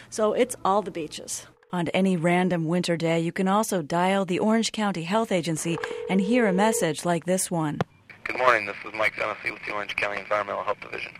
[0.09, 1.47] So it's all the beaches.
[1.73, 5.77] On any random winter day, you can also dial the Orange County Health Agency
[6.09, 7.79] and hear a message like this one.
[8.23, 11.11] Good morning, this is Mike Fennessy with the Orange County Environmental Health Division.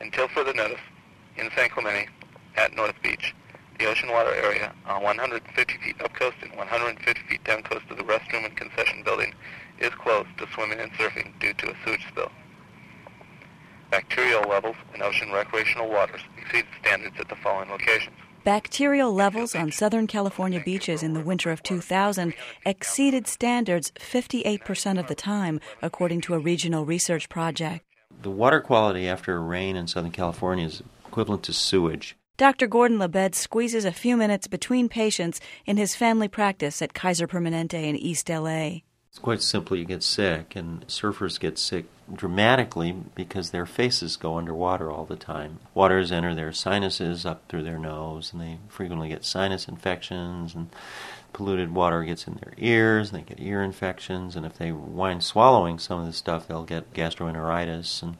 [0.00, 0.78] Until further notice,
[1.36, 2.08] in San Clemente,
[2.56, 3.34] at North Beach,
[3.80, 7.96] the ocean water area on 150 feet up coast and 150 feet down coast of
[7.96, 9.34] the restroom and concession building
[9.80, 12.30] is closed to swimming and surfing due to a sewage spill.
[13.90, 18.14] Bacterial levels in ocean recreational waters exceed standards at the following locations.
[18.44, 22.34] Bacterial levels on Southern California beaches in the winter of 2000
[22.66, 27.86] exceeded standards 58% of the time, according to a regional research project.
[28.20, 32.16] The water quality after a rain in Southern California is equivalent to sewage.
[32.36, 32.66] Dr.
[32.66, 37.82] Gordon LaBedz squeezes a few minutes between patients in his family practice at Kaiser Permanente
[37.82, 38.80] in East LA.
[39.14, 39.76] It's quite simple.
[39.76, 45.14] You get sick, and surfers get sick dramatically because their faces go underwater all the
[45.14, 45.60] time.
[45.72, 50.68] Waters enter their sinuses up through their nose, and they frequently get sinus infections, and
[51.32, 55.22] polluted water gets in their ears, and they get ear infections, and if they wind
[55.22, 58.02] swallowing some of this stuff, they'll get gastroenteritis.
[58.02, 58.16] And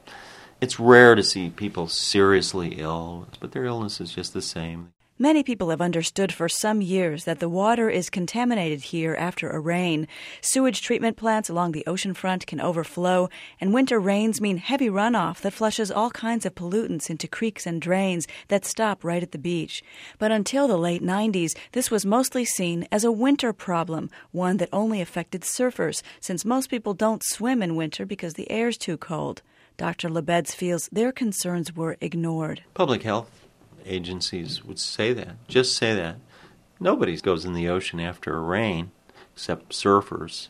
[0.61, 4.94] it's rare to see people seriously ill, but their illness is just the same.
[5.19, 9.61] Many people have understood for some years that the water is contaminated here after a
[9.61, 10.09] rain.
[10.41, 13.29] Sewage treatment plants along the ocean front can overflow,
[13.61, 17.81] and winter rains mean heavy runoff that flushes all kinds of pollutants into creeks and
[17.81, 19.85] drains that stop right at the beach.
[20.19, 24.69] But until the late 90s, this was mostly seen as a winter problem, one that
[24.73, 29.43] only affected surfers, since most people don't swim in winter because the air's too cold.
[29.77, 30.09] Dr.
[30.09, 32.63] LaBedz feels their concerns were ignored.
[32.75, 33.44] Public health
[33.85, 35.37] agencies would say that.
[35.49, 36.17] Just say that.
[36.81, 38.91] Nobody goes in the ocean after a rain
[39.33, 40.49] except surfers,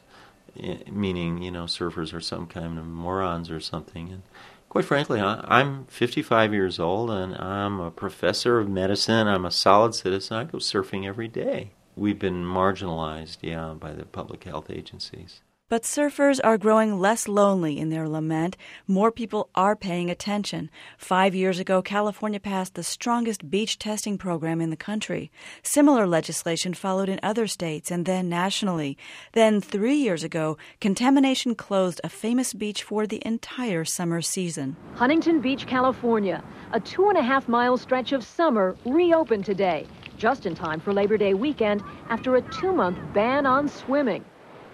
[0.61, 4.11] eh, meaning, you know, surfers are some kind of morons or something.
[4.11, 4.23] And
[4.69, 9.27] quite frankly, I'm 55 years old and I'm a professor of medicine.
[9.27, 10.37] I'm a solid citizen.
[10.37, 11.73] I go surfing every day.
[11.97, 15.41] We've been marginalized, yeah, by the public health agencies.
[15.71, 18.59] But surfers are growing less lonely in their lament.
[18.87, 20.69] More people are paying attention.
[20.99, 25.33] Five years ago, California passed the strongest beach testing program in the country.
[25.63, 28.99] Similar legislation followed in other states and then nationally.
[29.33, 34.77] Then, three years ago, contamination closed a famous beach for the entire summer season.
[34.97, 36.45] Huntington Beach, California.
[36.73, 39.87] A two and a half mile stretch of summer reopened today,
[40.19, 44.27] just in time for Labor Day weekend after a two month ban on swimming.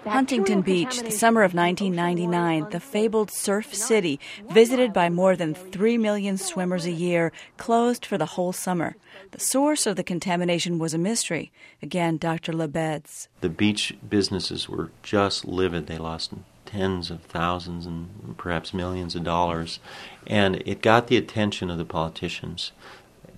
[0.07, 5.99] Huntington Beach, the summer of 1999, the fabled surf city, visited by more than 3
[5.99, 8.97] million swimmers a year, closed for the whole summer.
[9.33, 11.53] The source of the contamination was a mystery.
[11.83, 12.53] Again, Dr.
[12.53, 13.29] LaBedz.
[13.41, 15.87] The beach businesses were just livid.
[15.87, 16.33] They lost
[16.65, 19.81] tens of thousands and perhaps millions of dollars.
[20.27, 22.73] And it got the attention of the politicians.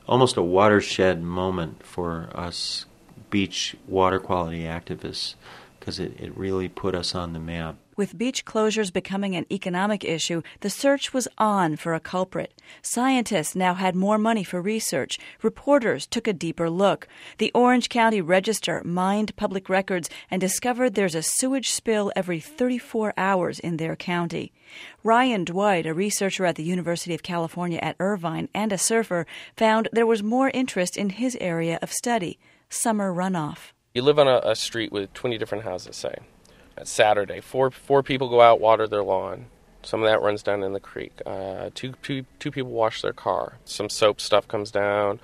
[0.06, 2.86] Almost a watershed moment for us
[3.30, 5.34] beach water quality activists
[5.82, 7.74] because it, it really put us on the map.
[7.96, 12.54] With beach closures becoming an economic issue, the search was on for a culprit.
[12.82, 15.18] Scientists now had more money for research.
[15.42, 17.08] Reporters took a deeper look.
[17.38, 23.12] The Orange County Register mined public records and discovered there's a sewage spill every 34
[23.16, 24.52] hours in their county.
[25.02, 29.26] Ryan Dwight, a researcher at the University of California at Irvine and a surfer,
[29.56, 32.38] found there was more interest in his area of study
[32.70, 33.72] summer runoff.
[33.94, 36.14] You live on a, a street with 20 different houses, say.
[36.78, 39.46] It's Saturday, four, four people go out, water their lawn.
[39.82, 41.12] Some of that runs down in the creek.
[41.26, 43.58] Uh, two, two, two people wash their car.
[43.66, 45.20] Some soap stuff comes down.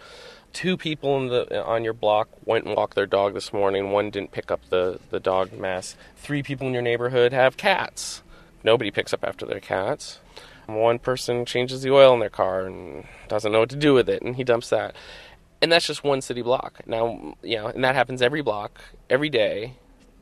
[0.53, 3.91] Two people in the, on your block went and walked their dog this morning.
[3.91, 5.97] One didn't pick up the, the dog mess.
[6.17, 8.23] Three people in your neighborhood have cats.
[8.63, 10.19] Nobody picks up after their cats.
[10.67, 14.11] One person changes the oil in their car and doesn't know what to do with
[14.11, 14.95] it, and he dumps that
[15.61, 16.81] and that's just one city block.
[16.87, 18.81] Now, you know, and that happens every block,
[19.11, 19.75] every day,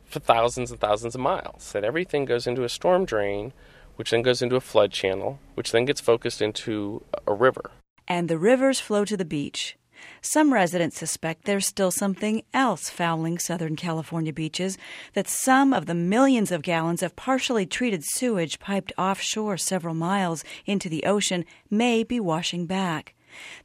[0.05, 1.71] for thousands and thousands of miles.
[1.73, 3.53] That everything goes into a storm drain,
[3.95, 7.71] which then goes into a flood channel, which then gets focused into a river.
[8.07, 9.77] And the rivers flow to the beach.
[10.21, 14.77] Some residents suspect there's still something else fouling Southern California beaches,
[15.13, 20.43] that some of the millions of gallons of partially treated sewage piped offshore several miles
[20.65, 23.15] into the ocean may be washing back.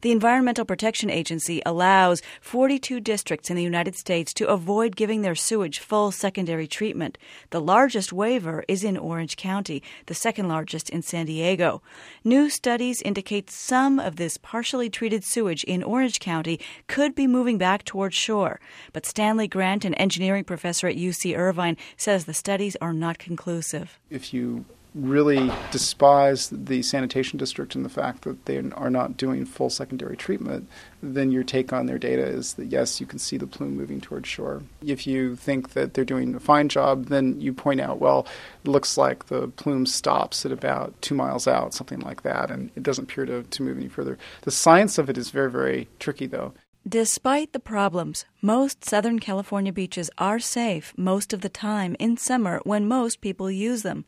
[0.01, 5.35] The Environmental Protection Agency allows 42 districts in the United States to avoid giving their
[5.35, 7.17] sewage full secondary treatment.
[7.49, 11.81] The largest waiver is in Orange County, the second largest in San Diego.
[12.23, 17.57] New studies indicate some of this partially treated sewage in Orange County could be moving
[17.57, 18.59] back toward shore.
[18.91, 23.99] But Stanley Grant, an engineering professor at UC Irvine, says the studies are not conclusive.
[24.09, 24.65] If you
[24.95, 30.15] really despise the sanitation district and the fact that they are not doing full secondary
[30.15, 30.67] treatment,
[31.01, 33.99] then your take on their data is that yes, you can see the plume moving
[33.99, 34.61] towards shore.
[34.85, 38.27] If you think that they're doing a fine job, then you point out, well,
[38.63, 42.69] it looks like the plume stops at about two miles out, something like that, and
[42.75, 44.17] it doesn't appear to, to move any further.
[44.41, 46.53] The science of it is very, very tricky, though.
[46.87, 52.59] Despite the problems, most Southern California beaches are safe most of the time in summer
[52.65, 54.03] when most people use them.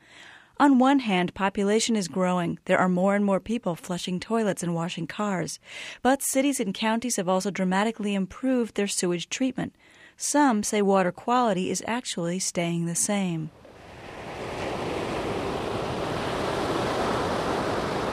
[0.57, 2.59] On one hand, population is growing.
[2.63, 5.59] There are more and more people flushing toilets and washing cars.
[6.01, 9.75] But cities and counties have also dramatically improved their sewage treatment.
[10.15, 13.49] Some say water quality is actually staying the same.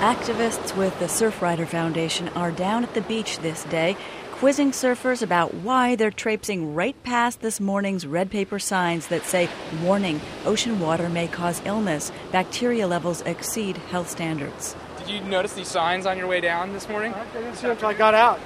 [0.03, 3.97] Activists with the Surfrider Foundation are down at the beach this day
[4.33, 9.49] quizzing surfers about why they're traipsing right past this morning's red paper signs that say,
[9.81, 12.11] Warning, ocean water may cause illness.
[12.33, 14.75] Bacteria levels exceed health standards.
[14.99, 17.15] Did you notice these signs on your way down this morning?
[17.15, 18.41] I didn't see them until I got out.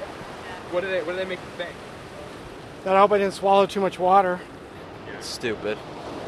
[0.72, 1.74] What do they, what do they make you think?
[2.84, 4.40] That I hope I didn't swallow too much water.
[5.20, 5.78] Stupid.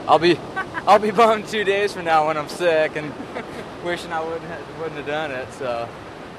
[0.06, 0.38] I'll be,
[0.86, 3.12] I'll be bummed two days from now when I'm sick and
[3.84, 5.52] wishing I wouldn't have, wouldn't have done it.
[5.54, 5.88] So,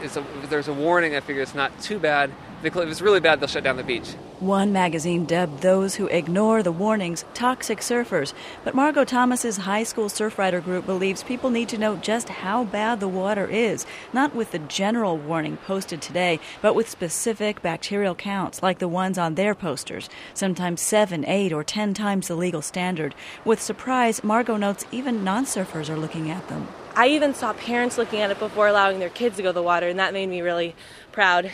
[0.01, 1.15] it's a, there's a warning.
[1.15, 2.31] I figure it's not too bad
[2.63, 4.09] if it's really bad, they'll shut down the beach.
[4.39, 8.33] One magazine dubbed those who ignore the warnings toxic surfers.
[8.63, 12.99] But Margot Thomas's high school surfrider group believes people need to know just how bad
[12.99, 18.63] the water is, not with the general warning posted today, but with specific bacterial counts
[18.63, 23.15] like the ones on their posters, sometimes seven, eight, or ten times the legal standard.
[23.43, 26.67] With surprise, Margot notes even non surfers are looking at them.
[26.95, 29.63] I even saw parents looking at it before allowing their kids to go to the
[29.63, 30.75] water, and that made me really
[31.11, 31.51] proud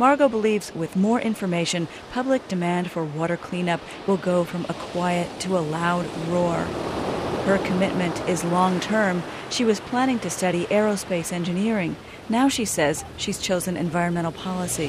[0.00, 5.38] Margot believes with more information, public demand for water cleanup will go from a quiet
[5.40, 6.56] to a loud roar.
[7.44, 9.22] Her commitment is long term.
[9.50, 11.96] She was planning to study aerospace engineering.
[12.30, 14.88] Now she says she's chosen environmental policy.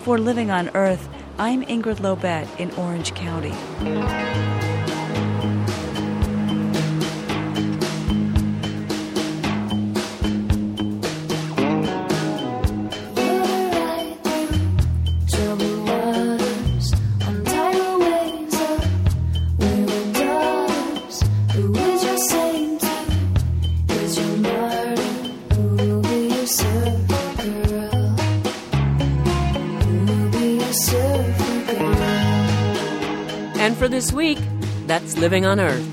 [0.00, 3.52] For Living on Earth, I'm Ingrid Lobet in Orange County.
[33.92, 34.38] This week,
[34.86, 35.86] that's Living on Earth.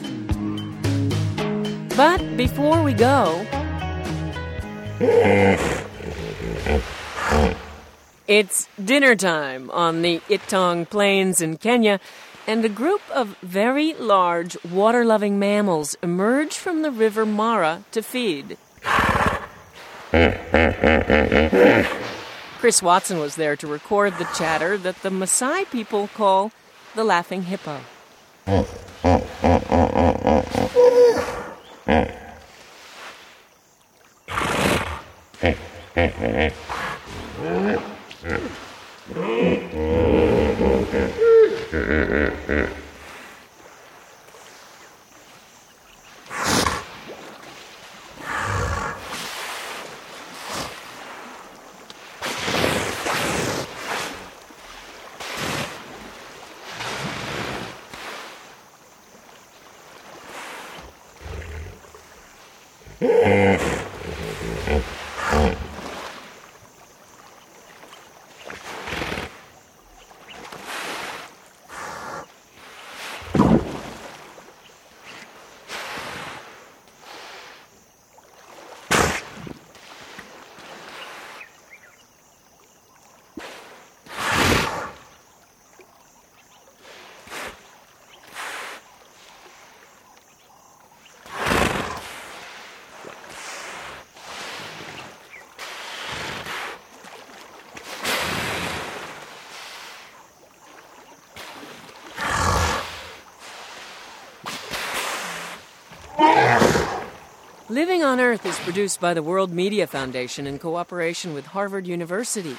[1.97, 3.45] But before we go,
[8.25, 11.99] it's dinner time on the Itong Plains in Kenya,
[12.47, 18.01] and a group of very large water loving mammals emerge from the river Mara to
[18.01, 18.57] feed.
[22.59, 26.53] Chris Watson was there to record the chatter that the Maasai people call
[26.95, 27.79] the laughing hippo.
[107.71, 112.57] Living on Earth is produced by the World Media Foundation in cooperation with Harvard University.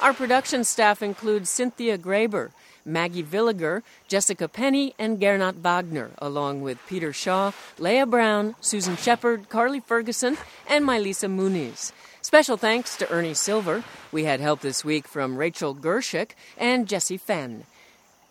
[0.00, 2.52] Our production staff includes Cynthia Graber,
[2.84, 7.50] Maggie Villiger, Jessica Penny, and Gernot Wagner, along with Peter Shaw,
[7.80, 10.38] Leah Brown, Susan Shepard, Carly Ferguson,
[10.68, 11.90] and Mylisa Muniz.
[12.20, 13.82] Special thanks to Ernie Silver.
[14.12, 17.64] We had help this week from Rachel Gershik and Jesse Fenn.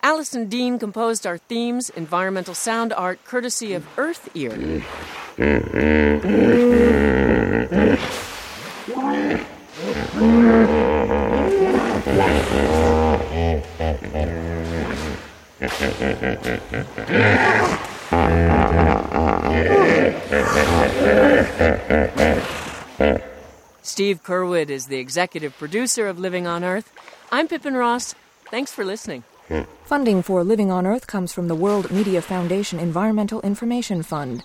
[0.04, 4.82] Allison Dean composed our themes, environmental sound art courtesy of EarthEar.
[23.84, 26.91] Steve Curwood is the executive producer of Living on Earth.
[27.32, 28.16] I'm Pippin Ross.
[28.49, 29.24] Thanks for listening.
[29.84, 34.44] Funding for Living on Earth comes from the World Media Foundation Environmental Information Fund.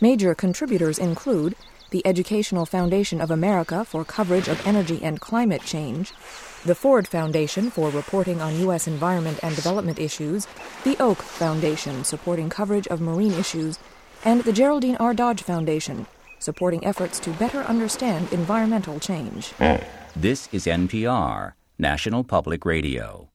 [0.00, 1.56] Major contributors include
[1.90, 6.12] the Educational Foundation of America for coverage of energy and climate change,
[6.64, 8.86] the Ford Foundation for reporting on U.S.
[8.86, 10.46] environment and development issues,
[10.84, 13.78] the Oak Foundation supporting coverage of marine issues,
[14.24, 15.14] and the Geraldine R.
[15.14, 16.06] Dodge Foundation
[16.38, 19.52] supporting efforts to better understand environmental change.
[20.14, 23.30] This is NPR, National Public Radio.